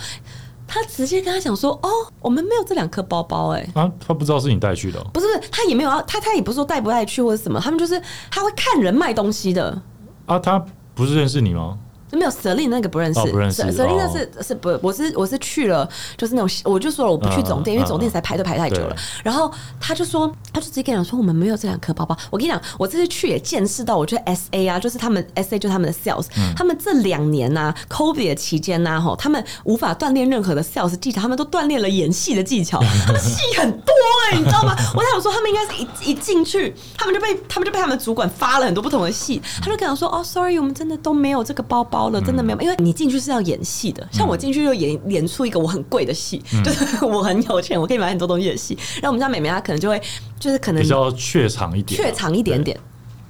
[0.73, 9.83] 他直接跟他讲说：“哦，我们没有这两颗包包，哎，啊，他不知道是你带去的，不是，他也没有要，他他也不是说带不带去或者什么，他们就是他会看人卖东西的，
[10.27, 11.77] 啊，他不是认识你吗？”
[12.19, 13.63] 没有舍利那个不认识，不认识。
[13.73, 18.97] 舍利那是是不，我是我是去了，就是那种，我就说了我不去总店，因为总店才排队排太久了。
[19.23, 22.17] 然后他就说，他就直接跟讲说，我们没有这两颗包包。
[22.31, 33.93] 我跟你讲，我这次去也见识到，我觉得 S A 啊，就是他们 S A 就他们的 sales，他们这两年呐，COVID 的期间呐，吼，他们无法锻炼任何的 sales 技巧，他们都锻炼了演戏的技巧， 他们戏很多
[34.31, 34.75] 哎，你知道吗？
[34.95, 42.77] 我想说，他们应该是一一进去，他们就被他们就被他们主管发了很多不同的戏，他就跟我说，哦，sorry，我们真的都没有这个包包了，真的没有，因为。
[42.81, 48.75] 你进去是要演戏的，像我进去就演演出一个我很贵的戏，就是我很有钱，我可以买很多东西的戏。
[48.95, 50.01] 然后我们家美美她可能就会
[50.39, 52.75] 就是可能比较怯场一点，怯场一点点。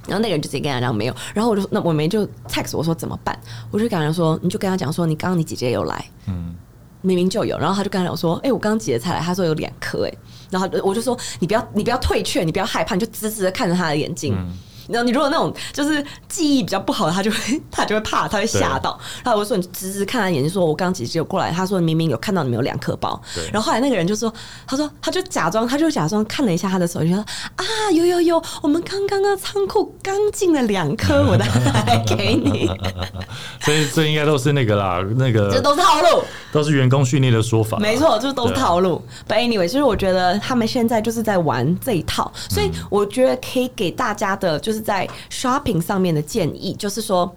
[0.07, 3.37] 然后那个人就直接跟他讲没有，然后我就那我没就 text 我说怎么办？
[3.69, 6.55] 我就跟他说，你就跟他讲说，你刚刚你姐姐有来，嗯，
[7.01, 7.57] 明明就有。
[7.57, 10.13] 然后他就跟他讲说，哎，我刚刚姐姐才来，他说有两颗，哎，
[10.49, 14.35] 然后我就说你不要你不要退却，你不要害怕，你就直直的看着他的眼睛。
[14.91, 17.37] 然后你如果那种就是记忆比较不好的，他就会
[17.71, 18.99] 他就会怕，他会吓到。
[19.23, 23.19] 然后我说你直直看他眼睛，说我刚刚姐姐有过来，他说明明有看到你们有两颗包。
[23.51, 24.31] 然后后来那个人就说，
[24.67, 27.17] 他说他就假装，他就假装看了一下他的手机，说
[27.55, 31.47] 啊有有有，我们刚刚那仓库刚进了两颗，我带
[32.05, 32.69] 给你。
[33.61, 37.77] 所以这应该都是那个啦，那个这都是套路，都是员工训练的说法。
[37.79, 39.01] 没错，就是都是套路。
[39.27, 44.80] But anyway，其实我觉得他们现在就是在玩这一套，所以我觉得可以给大家的就是。
[44.81, 47.35] 在 shopping 上面的建议就是说，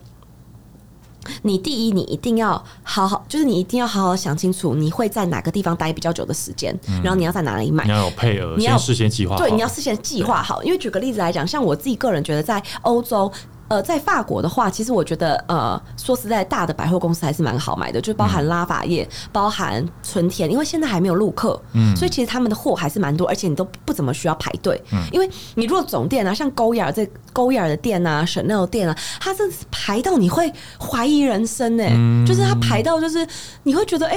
[1.43, 10.63] 你第一，你一定要好好，就是你一定要好好想清楚，你会在哪个地方待比较久的时间，然后你要在哪里买，你要有配额，你要事先计划，对，你要事先计划好。
[10.63, 13.31] 因为举个例子来讲，像我自己个人觉得，在欧洲。
[13.75, 31.85] 呃，在法国的话，其实我觉得，呃，说实在，大的百货公司还是蛮好买的，就包含拉法叶、包含春田，因为现在还没有入客，嗯，所以其实他们的货还是蛮多，而且你都不怎么需要排队，嗯，因为你如果总店啊，像勾雅这勾雅的店啊、Chanel 店啊，它是排到你会怀疑人生呢，
[32.25, 33.27] 就是它排到就是
[33.65, 34.17] 你会觉得，哎，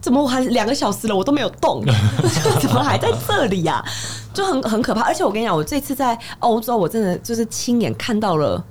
[0.00, 1.84] 怎么我还两个小时了，我都没有动，
[2.60, 3.84] 怎么还在这里呀？
[4.32, 8.64] 就很很可怕，而且我跟你讲，我这次在欧洲，我真的就是亲眼看到了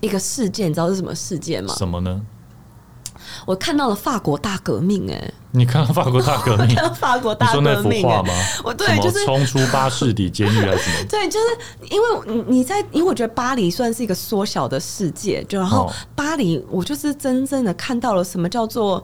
[0.00, 1.72] 一个事件，你知道是什么事件吗？
[1.78, 2.20] 什么呢？
[3.46, 6.76] 我看到了法国大革命，哎，你看到法国大革命？
[6.94, 7.70] 法国大革命？
[7.70, 8.32] 你说那幅画吗？
[8.64, 11.06] 我对，就是冲出巴士底监狱还是什么？
[11.10, 11.46] 对，就是
[11.90, 19.02] 因为你你在，因为我觉得巴黎算是一个缩小的世界，就然后巴黎，我就是真正的看到了什么叫做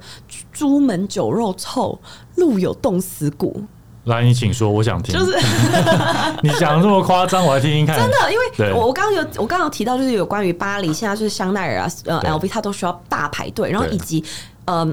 [0.52, 1.98] 朱门酒肉臭，
[2.36, 3.62] 路有冻死骨。
[4.04, 5.14] 来，你请说，我想听。
[5.14, 5.36] 就是
[6.42, 7.98] 你讲的这么夸张，我来听听看。
[7.98, 14.24] 真的，因为我我刚刚有我刚刚提到，就是有关于巴黎，现在就是香奈儿啊，呃，L V，它都需要大排队，然后以及
[14.64, 14.86] 呃，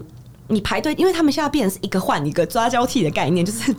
[0.48, 3.74] 你排队，因为他们现在变成是一个换一个抓交替的概念，就是。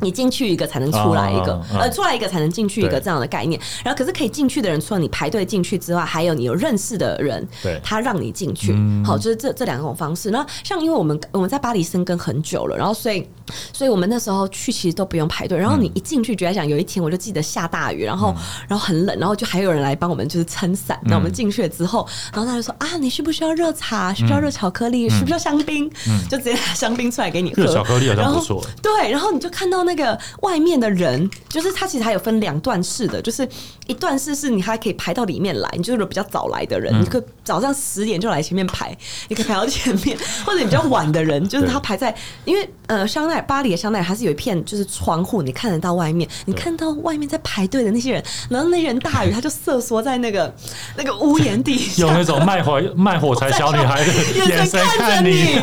[0.00, 3.60] 你进去一个才能出来一个，呃，出来一个才能进去一个这样的概念。
[3.84, 7.46] 然后，可是可以进去的人，除了你排队进去之外，还有你有认识的人，
[7.82, 8.76] 他让你进去。
[9.04, 10.30] 好，就是这这两种方式。
[10.30, 13.26] 那像因为我们我们在巴黎生根很久了，然后所以
[13.72, 15.56] 所以我们那时候去其实都不用排队。
[15.56, 18.34] 然后你一进去，觉得想有一天我就记得下大雨，然后
[18.68, 21.00] 然后很冷，然后就还有人来帮我们就是撑伞。
[21.04, 24.12] 那我们进去了之后，然后他就说啊，你需不需要热茶？
[24.12, 25.08] 需不需要热巧克力？
[25.08, 25.90] 需不需要香槟？
[26.28, 27.62] 就直接拿香槟出来给你喝。
[27.62, 28.62] 热巧克力好像不错。
[28.82, 29.85] 对，然后你就看到。
[29.86, 33.48] 那个外面的人，就是他其实还有分两段式的，就是
[33.86, 38.94] 一段式是你还可以排到里面来，你就是比较早来的人，你可早上十点就来前面排，
[39.28, 42.12] 你可以排到前面， 或者你比较晚的人，就是他排在，
[42.44, 50.52] 因为呃香奈巴黎的香奈还是有一片就是窗户，你看得到外面，你看到外面在排队的那些人， 然后那些人大雨他就瑟缩在那个
[50.98, 54.12] 那个屋檐底下，有那种卖火卖火柴小女孩的
[54.48, 55.54] 眼神看着你，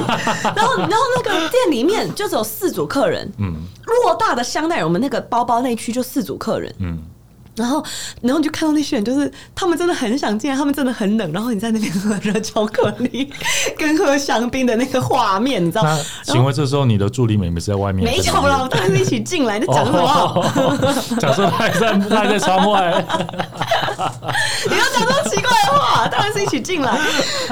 [0.56, 3.54] 然后然后那个店里面就只有四组客人，嗯。
[3.86, 6.98] 偌大的香奈儿，我们那个包包那区就四组客人，嗯，
[7.56, 7.84] 然后，
[8.22, 13.32] 然后你就看到那些人，就是他们真的很想进来，他们真的很冷，然后你在那边喝热巧克力
[13.78, 15.86] 跟喝香槟的那个画面，你知道？
[16.24, 18.04] 请问这时候你的助理妹妹是在外面？
[18.04, 19.60] 没有了，当然是一起进来。
[19.60, 20.46] 你讲什么？
[21.20, 22.92] 讲说他在他在窗外。
[24.70, 26.98] 你要讲这么奇怪的话，当然是一起进来。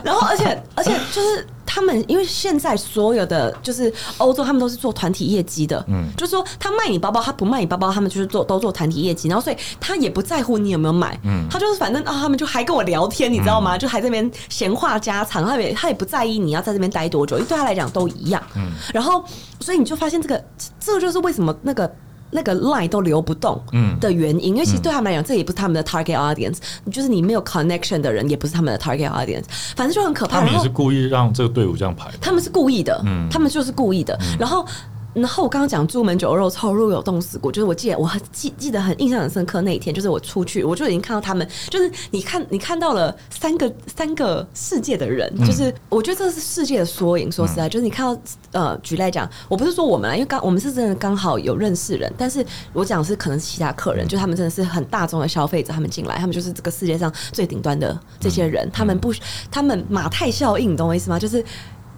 [0.04, 1.48] 然后，而且而且就是。
[1.74, 13.78] 他们因为现在所有的就是欧洲，他们都是做团体业绩的，嗯，就是说他卖你包包，他不卖你包包，他们就是做都做团体业绩，然后所以他也不在乎你有没有买，嗯，他就是反正啊，他们就还跟我聊天，你知道吗？
[13.78, 19.24] 就还在那边闲话家常，他也他也不在意你要在这边待多久，因为对他来讲都一样，嗯，然后
[19.62, 20.44] 所以你就发现这个，
[20.78, 21.90] 这就是为什么那个。
[22.32, 23.62] 那个 line 都流不动
[24.00, 26.58] 的原因，因为其实对他们来讲，这也不是他们的 target audience，
[26.92, 29.44] 就是你没有 connection 的人，也不是他们的 target audience，
[29.76, 30.40] 反正就很可怕。
[30.40, 34.66] 他们也是故意让这个队伍这样排，他们是故意的，他们就是故意的，然后。
[35.14, 47.30] 然后我刚刚讲朱门酒肉臭，路有冻死骨，就是我记得我很记记得很印象很深刻那一天，就是我出去，我就已经看到他们，就是你看你看到了三个三个世界的人，就是我觉得这是世界的缩影。
[47.32, 59.14] 说实在，就是你看到呃，举例来讲，我不是说我们，因为刚我们是真的刚好有认识人，但是我讲是可能是其他客人，就他们真的是很大众的消费者，他们进来，他们就是这个世界上最顶端的这些人，他们不，
[59.52, 61.20] 他们马太效应，你懂我意思吗？
[61.20, 61.44] 就是。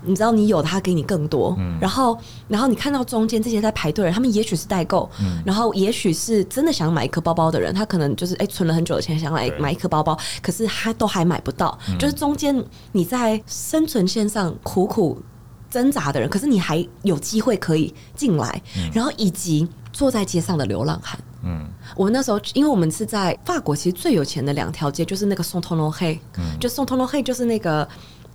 [0.05, 5.09] 你知道你有他给你更多，然后然后你看到中间这些在排队人，他们也许是代购，
[5.45, 11.77] 然后也许是真的想买一颗包包的人，他可能就是哎存了很久的钱想来买一颗包包，可是他都还买不到。
[11.97, 15.21] 就是中间你在生存线上苦苦
[15.69, 18.61] 挣扎的人，可是你还有机会可以进来，
[18.93, 21.19] 然后以及坐在街上的流浪汉。
[21.45, 26.19] 嗯，我们那时候因为我们是在法国，其实最有钱的两条街就是那个松托诺黑，
[26.59, 27.87] 就松托诺黑就是那个。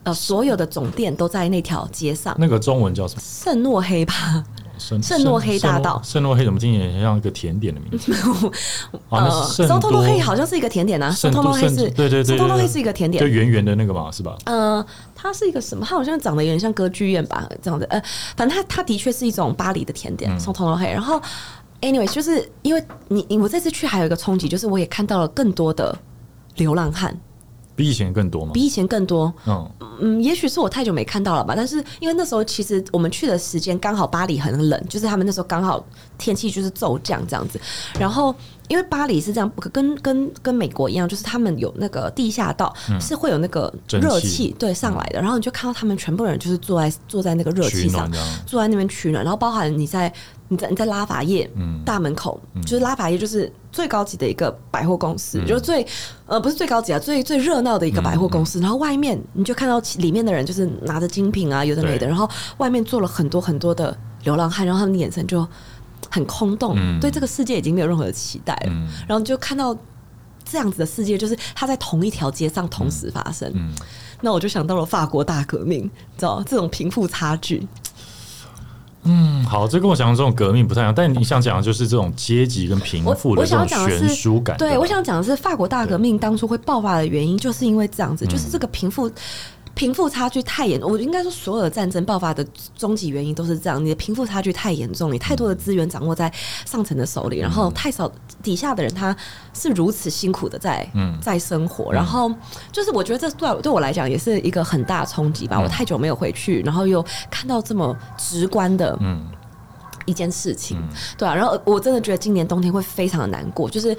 [0.04, 2.34] 呃，所有的总店都在那条街上。
[2.38, 3.22] 那个中文叫什么？
[3.22, 4.44] 圣诺黑吧。
[4.78, 6.00] 圣圣诺黑大道。
[6.04, 8.14] 圣诺黑怎么听起来像一个甜点的名字？
[9.10, 11.10] 呃，圣托诺黑好像是一个甜点啊。
[11.10, 14.36] 圣托诺黑是，对对对，圣托诺黑是一个甜点，就圆圆的那个嘛，是吧？
[14.44, 14.84] 呃，
[15.16, 15.84] 它是一个什么？
[15.84, 17.84] 它好像长得有点像歌剧院吧，这样的。
[17.86, 18.00] 呃，
[18.36, 20.86] 反正它它的确是一种巴黎的甜点，圣托诺黑。
[20.86, 21.20] 然后
[21.80, 25.98] ，anyway，就是因为你你我这次去还有一个冲击，就是我也看到了更多的
[26.54, 27.12] 流浪汉。
[27.78, 28.50] 比以前更多吗？
[28.52, 29.32] 比以前更多。
[29.46, 29.70] 嗯
[30.00, 31.54] 嗯，也许是我太久没看到了吧。
[31.56, 35.84] 但是因为那时候其实我们去的时间刚好巴黎很冷，就是他们那时候刚好
[36.18, 37.60] 天气就是骤降这样子。
[37.98, 38.34] 然后
[38.66, 45.20] 因为巴黎是这样，跟跟跟美国一样，就是他们有那个地下道是会有那个热气对上来的。
[45.20, 48.10] 然后你就看到他们全部人就是坐在坐在那个热气上，
[48.44, 49.22] 坐在那边取暖。
[49.22, 50.12] 然后包含你在。
[50.48, 51.48] 你在你在拉法叶
[51.84, 55.86] 大门口，就是拉法叶就是最高级的一个百货公司，就是最
[56.26, 58.58] 呃不是最高级啊，最最热闹的一个百货公司。
[58.60, 62.06] 然后外面你就看到里面的人就是拿着精品啊，有的没的。
[62.06, 65.46] 然后外面坐了很多很多的流浪汉，然后他们的眼神就
[66.10, 68.72] 很空洞，对这个世界已经没有任何的期待了。
[69.06, 69.76] 然后就看到
[70.44, 73.52] 这样子的世界，就是它在同一条街上同时发生。
[74.22, 75.82] 那我就想到了法国大革命，
[76.16, 77.68] 知道这种贫富差距。
[79.04, 80.92] 嗯，好，这跟我想的这种革命不太一样。
[80.94, 84.56] 但你想讲的就是这种阶级跟贫富的这种悬殊感。
[84.58, 89.10] 对，我想讲的是法国大革命当初会爆发的原因，就是因为这样子，就是这个贫富。
[89.78, 92.44] 贫富差距太严，我应该说所有的战争爆发的
[92.76, 96.30] 终极原因都是这样：你的贫富差距太严重，你太多的资源掌握在
[96.66, 98.10] 上层的手里，然后太少
[98.42, 99.16] 底下的人他
[99.54, 100.90] 是如此辛苦的在
[101.22, 101.92] 在生活。
[101.92, 102.28] 然后
[102.72, 105.60] 就是我觉得这对对我来讲也是一个很大冲击吧。
[105.60, 107.00] 我太久没有回去，然后又
[107.30, 109.24] 看到这么直观的嗯
[110.06, 110.76] 一件事情，
[111.16, 111.32] 对啊。
[111.32, 113.70] 然后我真的觉得今年冬天会非常的难过。
[113.70, 113.96] 就是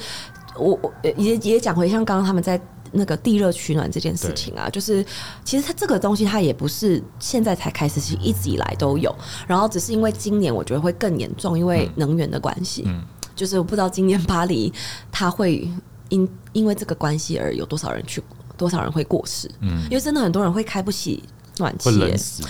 [0.57, 2.59] 我我也也讲回像刚刚他们在。
[2.91, 5.05] 那个地热取暖这件事情啊，就是
[5.43, 9.13] 其实它这个东西它也不是现在才开始，是一直以来都有。
[9.47, 12.83] 然后只是因为今年我觉得会更严重，因为能源的关系。
[12.85, 13.03] 嗯，
[13.35, 14.71] 就是我不知道今年巴黎
[15.11, 15.69] 它会
[16.09, 18.23] 因因为这个关系而有多少人去，
[18.57, 19.49] 多少人会过世。
[19.61, 21.23] 嗯，因为真的很多人会开不起
[21.57, 21.89] 暖气，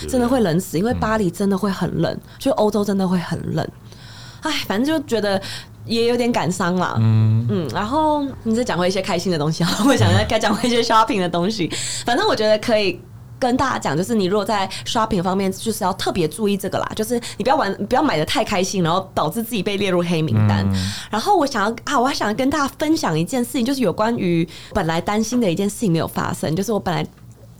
[0.08, 3.66] 真的会冷死，因为巴黎真的会很冷，就欧洲真的会很冷。
[4.42, 5.40] 哎，反正就觉得。
[5.86, 11.70] 也有点感伤啦，嗯嗯，然后你再讲回一些开心的东西啊，我想再该讲回一些 shopping 的东西。
[12.06, 13.00] 反正我觉得可以
[13.38, 20.64] 跟大家讲，就是你如果在 shopping 方面，就是要特别注意这个啦，就是你不要玩，不要买的太开心，然后导致自己被列入黑名单。
[21.10, 27.06] 然后我想要啊，我还想要跟大家分享一件事情，就是有关于本来担心的一件事情没有发生，就是我本来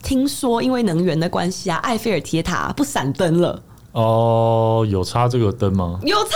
[0.03, 3.59] 听说因为能源的关系啊，埃菲尔铁塔不闪灯了。
[3.93, 5.99] 哦，有插这个灯吗？
[6.03, 6.31] 有插。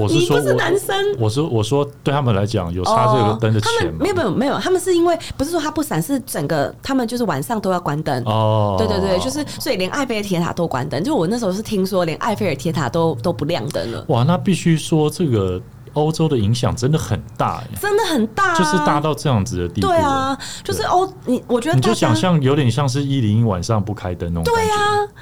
[0.00, 0.96] 我是说，是男生。
[1.18, 3.98] 我说，我说，对他们来讲，有插这个灯的钱吗？
[4.00, 4.58] 没有，没有，没有。
[4.58, 8.22] 他们是因为不是说他不闪，是整个他们就是晚上都要关灯。
[8.24, 11.02] 哦，对对对，就是所以连埃菲尔铁塔都关灯。
[11.02, 14.04] 就我那时候是听说，连埃菲尔铁塔都都不亮灯了。
[14.08, 15.60] 哇，那必须说这个。
[15.96, 19.88] 欧洲的影响真的很大，真的很大，就是大到这样子的地步。
[19.88, 24.54] 对啊，就是欧，你我觉得你就想象有点像是一零一晚上不开灯那种。
[24.54, 24.76] 对啊，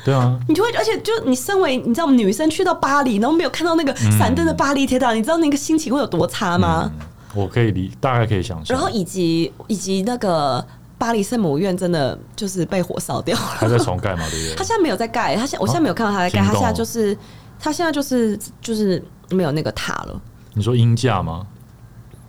[0.04, 6.90] 对啊，你就会，而且就你身为你知道女生去到巴黎，然后没有看到那个闪灯的巴黎铁塔，你知道那个心情会有多差吗？
[7.34, 8.76] 我可以理，大概可以想象。
[8.76, 10.64] 然后以及以及那个。
[10.96, 14.54] 巴黎圣母院真的就是被火烧掉了，还在重盖吗，对不对？
[14.54, 17.18] 他现在没有在盖，他现我现在没有看到他在盖，他现在就是
[17.58, 20.20] 他现在就是就是没有那个塔了。
[20.54, 21.46] 你说鹰架吗？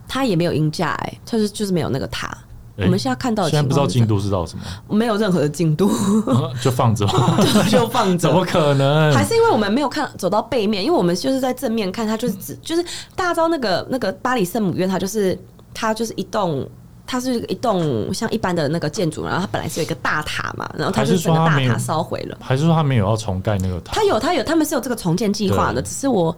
[0.08, 2.38] 他也没有鹰架，哎，就是就是没有那个塔。
[2.78, 4.64] 我们现在看到，现在不知道进度是到什么，
[4.94, 5.90] 没有任何的进度，
[6.62, 7.08] 就放着，
[7.72, 9.14] 就放着，怎么可能？
[9.14, 12.84] 还是因为我们没有看走到背面，因为我们就是在正面看，它就是只就是
[13.16, 15.40] 大家知道那个那个巴黎圣母院，它就是
[15.74, 16.68] 它就是一栋，
[17.08, 23.94] 它是一栋像一般的那个建筑，然后它本来是有一个大塔嘛，然后它是整个大塔烧毁了，还是说他没有要重盖那个塔？
[23.94, 26.36] 它有，它有，他们是有这个重建计划的，只是我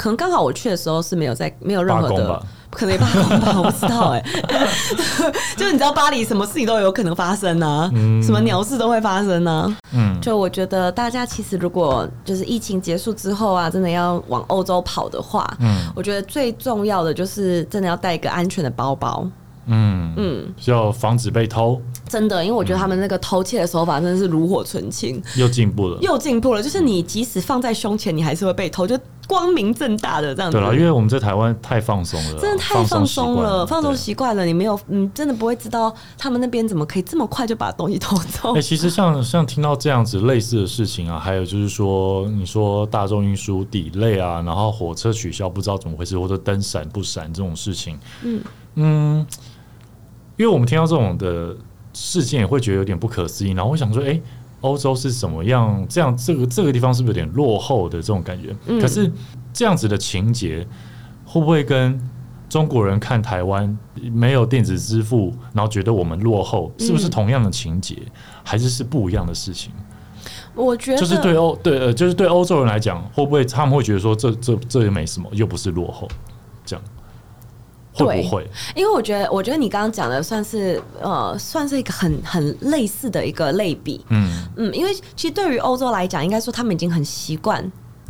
[0.00, 2.42] 可能刚好我去的时候是没有在没有任何的。
[2.70, 4.24] 可能也罢工吧，我不知道哎。
[5.58, 7.90] 就是你知道巴黎什么事情都有可能发生呢，
[8.22, 9.76] 什么鸟事都会发生呢。
[9.92, 19.28] 嗯，就我觉得大家其实如果就是疫情结束之后啊，真的要往欧洲跑的话，嗯，我觉得最重要的就是真的要带一个安全的包包。
[19.66, 21.80] 嗯嗯，要防止被偷。
[22.08, 26.62] 真的，因为我觉得他们那个偷窃的手法真的是炉火纯青，又进步了，又进步了。
[26.62, 28.98] 就是你即使放在胸前，你还是会被偷，就
[29.30, 30.58] 光明正大的这样子。
[30.58, 38.56] 对了，因为我们在台湾太放松了，真的太放松了，放松习惯了，你没有，你真的不会知道他们那边怎么可以这么快就把东西偷走。
[38.56, 48.42] 哎，其实像像听到这样子类似的事情啊，还有就是说，你说大众运输抵累啊，然后火车取消不知道怎么回事，或者灯闪不闪这种事情，嗯
[48.74, 49.26] 嗯。
[50.36, 51.54] 因为我们听到这种的
[51.92, 53.50] 事件，也会觉得有点不可思议。
[53.50, 54.18] 然后我想说，哎，
[54.60, 55.86] 欧洲是怎么样？
[55.88, 58.54] 这样这个这个地方是不是有点落后的这种感觉？
[58.80, 59.10] 可是
[59.52, 60.66] 这样子的情节，
[61.24, 62.00] 会不会跟
[62.48, 63.78] 中国人看台湾
[64.12, 67.96] 没有电子支付，然后觉得我们落后，是不是同样的情节，
[68.42, 69.72] 还是是不一样的事情？
[70.54, 76.08] 我觉得就是对欧对呃，就是对欧洲人来讲，会不会他们会觉得说，这这这也没什么，又不是落后，
[76.64, 76.84] 这样。
[78.06, 78.46] 会不会？
[78.74, 84.04] 因为我觉得，我觉得你刚刚讲的算是呃，算是一个很很类似的一个类比。
[84.08, 87.62] 嗯嗯，因为其实对于欧洲来讲，应该说他们已经很习惯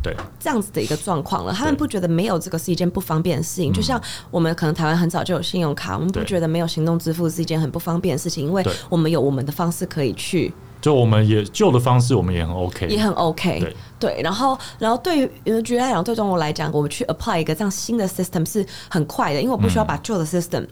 [0.03, 1.53] 对这样子的一个状况了。
[1.53, 3.73] 他们不觉得没有这个是一件不方便的事情。
[3.73, 10.53] 就像我们可能台湾很早就有信用卡，我们不觉得没有行动支付是一件很不方便的事情，因为我们有我们的方式可以去。
[10.81, 13.61] 就我们也旧的方式，我们也很 OK，也很 OK。
[13.61, 20.67] 对对，然后然后对于举例来讲，对中国来讲，我们去 apply 一个这样新的 system 是很快的，因为我不需要把旧的 system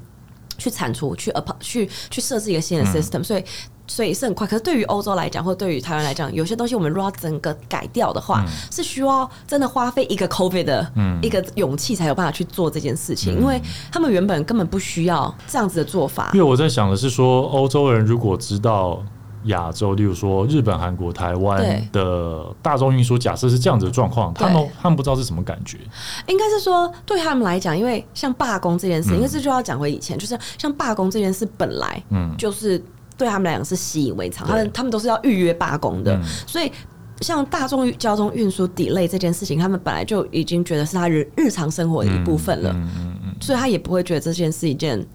[0.57, 3.45] 去铲除，去 apply 去去设置一个新的 system，所以
[3.87, 4.47] 所以是很快。
[4.47, 13.61] 可是对于欧洲来讲，或对于台湾来讲，有些东西我们如果要整个改掉的话，是需要真的花费一个 COVID 的一个勇气才有办法去做这件事情，因为
[13.93, 16.31] 他们原本根本不需要这样子的做法。
[16.33, 19.03] 因为我在想的是说，欧洲人如果知道。
[19.45, 25.79] 亚洲，例如说日本、韩国、台湾的大众运输，假设是这样子的状况，他们他们不知道是什么感觉。
[26.27, 32.83] 应该是说，对他们来讲，因为像罢工这件事，因为这就要讲回以前，就是像罢工这件事本来，嗯，就是
[33.17, 36.71] 对他们来讲是习以为常，他们他们都是要预约罢工的，所以
[37.21, 45.07] 像大众交通运输 delay 这件事情，他们本来就已经觉得是他日日常生活的一部分了，嗯嗯嗯，所以他也不会觉得这件是一件。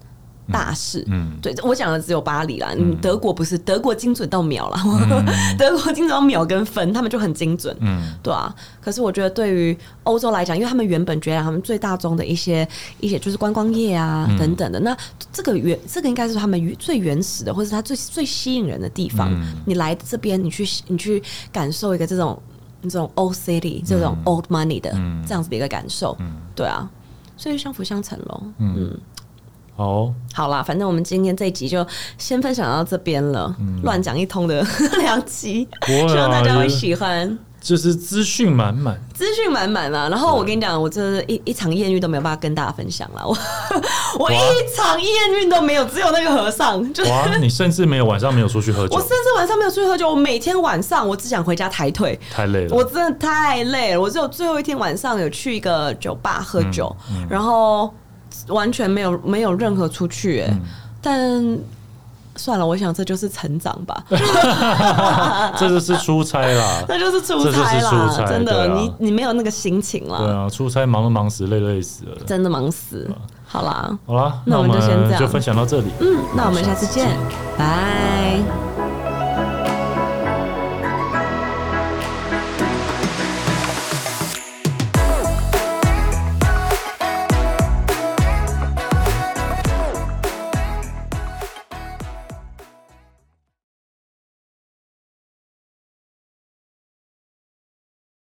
[0.52, 4.78] 大事，嗯，对我讲的只有巴黎啦，嗯，德国不是德国精准到秒了，
[5.58, 8.54] 德国精准到秒跟分，他们就很精准，嗯，对啊。
[8.80, 12.66] 可是我觉得对于欧洲来讲，因为他们原本觉得他们最大宗的一些
[13.00, 14.96] 一些就是观光业啊等等的，那
[15.32, 19.32] 这个原这个应该是他们最原始的，或是他最最吸引人的地方。
[19.64, 22.40] 你来这边，你去你去感受一个这种
[22.82, 24.90] 这种 old city 这种 old money 的
[25.26, 26.16] 这样子的一个感受，
[26.54, 26.88] 对啊，
[27.36, 28.94] 所以相辅相成喽，嗯。
[29.76, 31.84] 好，好啦，反正我们今天这一集就
[32.16, 34.64] 先分享到这边了，乱讲一通的
[34.98, 37.38] 两集，希望大家会喜欢。
[37.60, 40.06] 就是资讯满满，资讯满满啊！
[40.10, 43.34] 然后我跟你讲，我这一一场艳遇都没有办法跟大家分享了，我
[44.20, 44.36] 我一
[44.76, 45.10] 场艳
[45.40, 46.92] 遇都没有，只有那个和尚。
[46.92, 56.94] 就哇，你甚至没有晚上没有出去喝酒， 我甚至晚上没有出去喝酒，我每天晚上我只想回家抬腿，太累了，我真的太累了，我只有最后一天晚上有去一个酒吧喝酒，
[57.30, 57.90] 然后。
[58.48, 60.50] 完全没有没有任何出去哎，
[61.00, 61.58] 但
[62.36, 64.04] 算了，我想这就是成长吧。
[65.56, 70.18] 这就是出差啦， 那就是出差啦，真的，你你没有那个心情了。
[70.18, 73.08] 对啊，出差忙都忙死，累累死了，真的忙死。
[73.46, 75.86] 好啦，好啦，那我们就先这样，就分享到这里。
[76.00, 77.16] 嗯，那我们下次见，
[77.56, 78.93] 拜。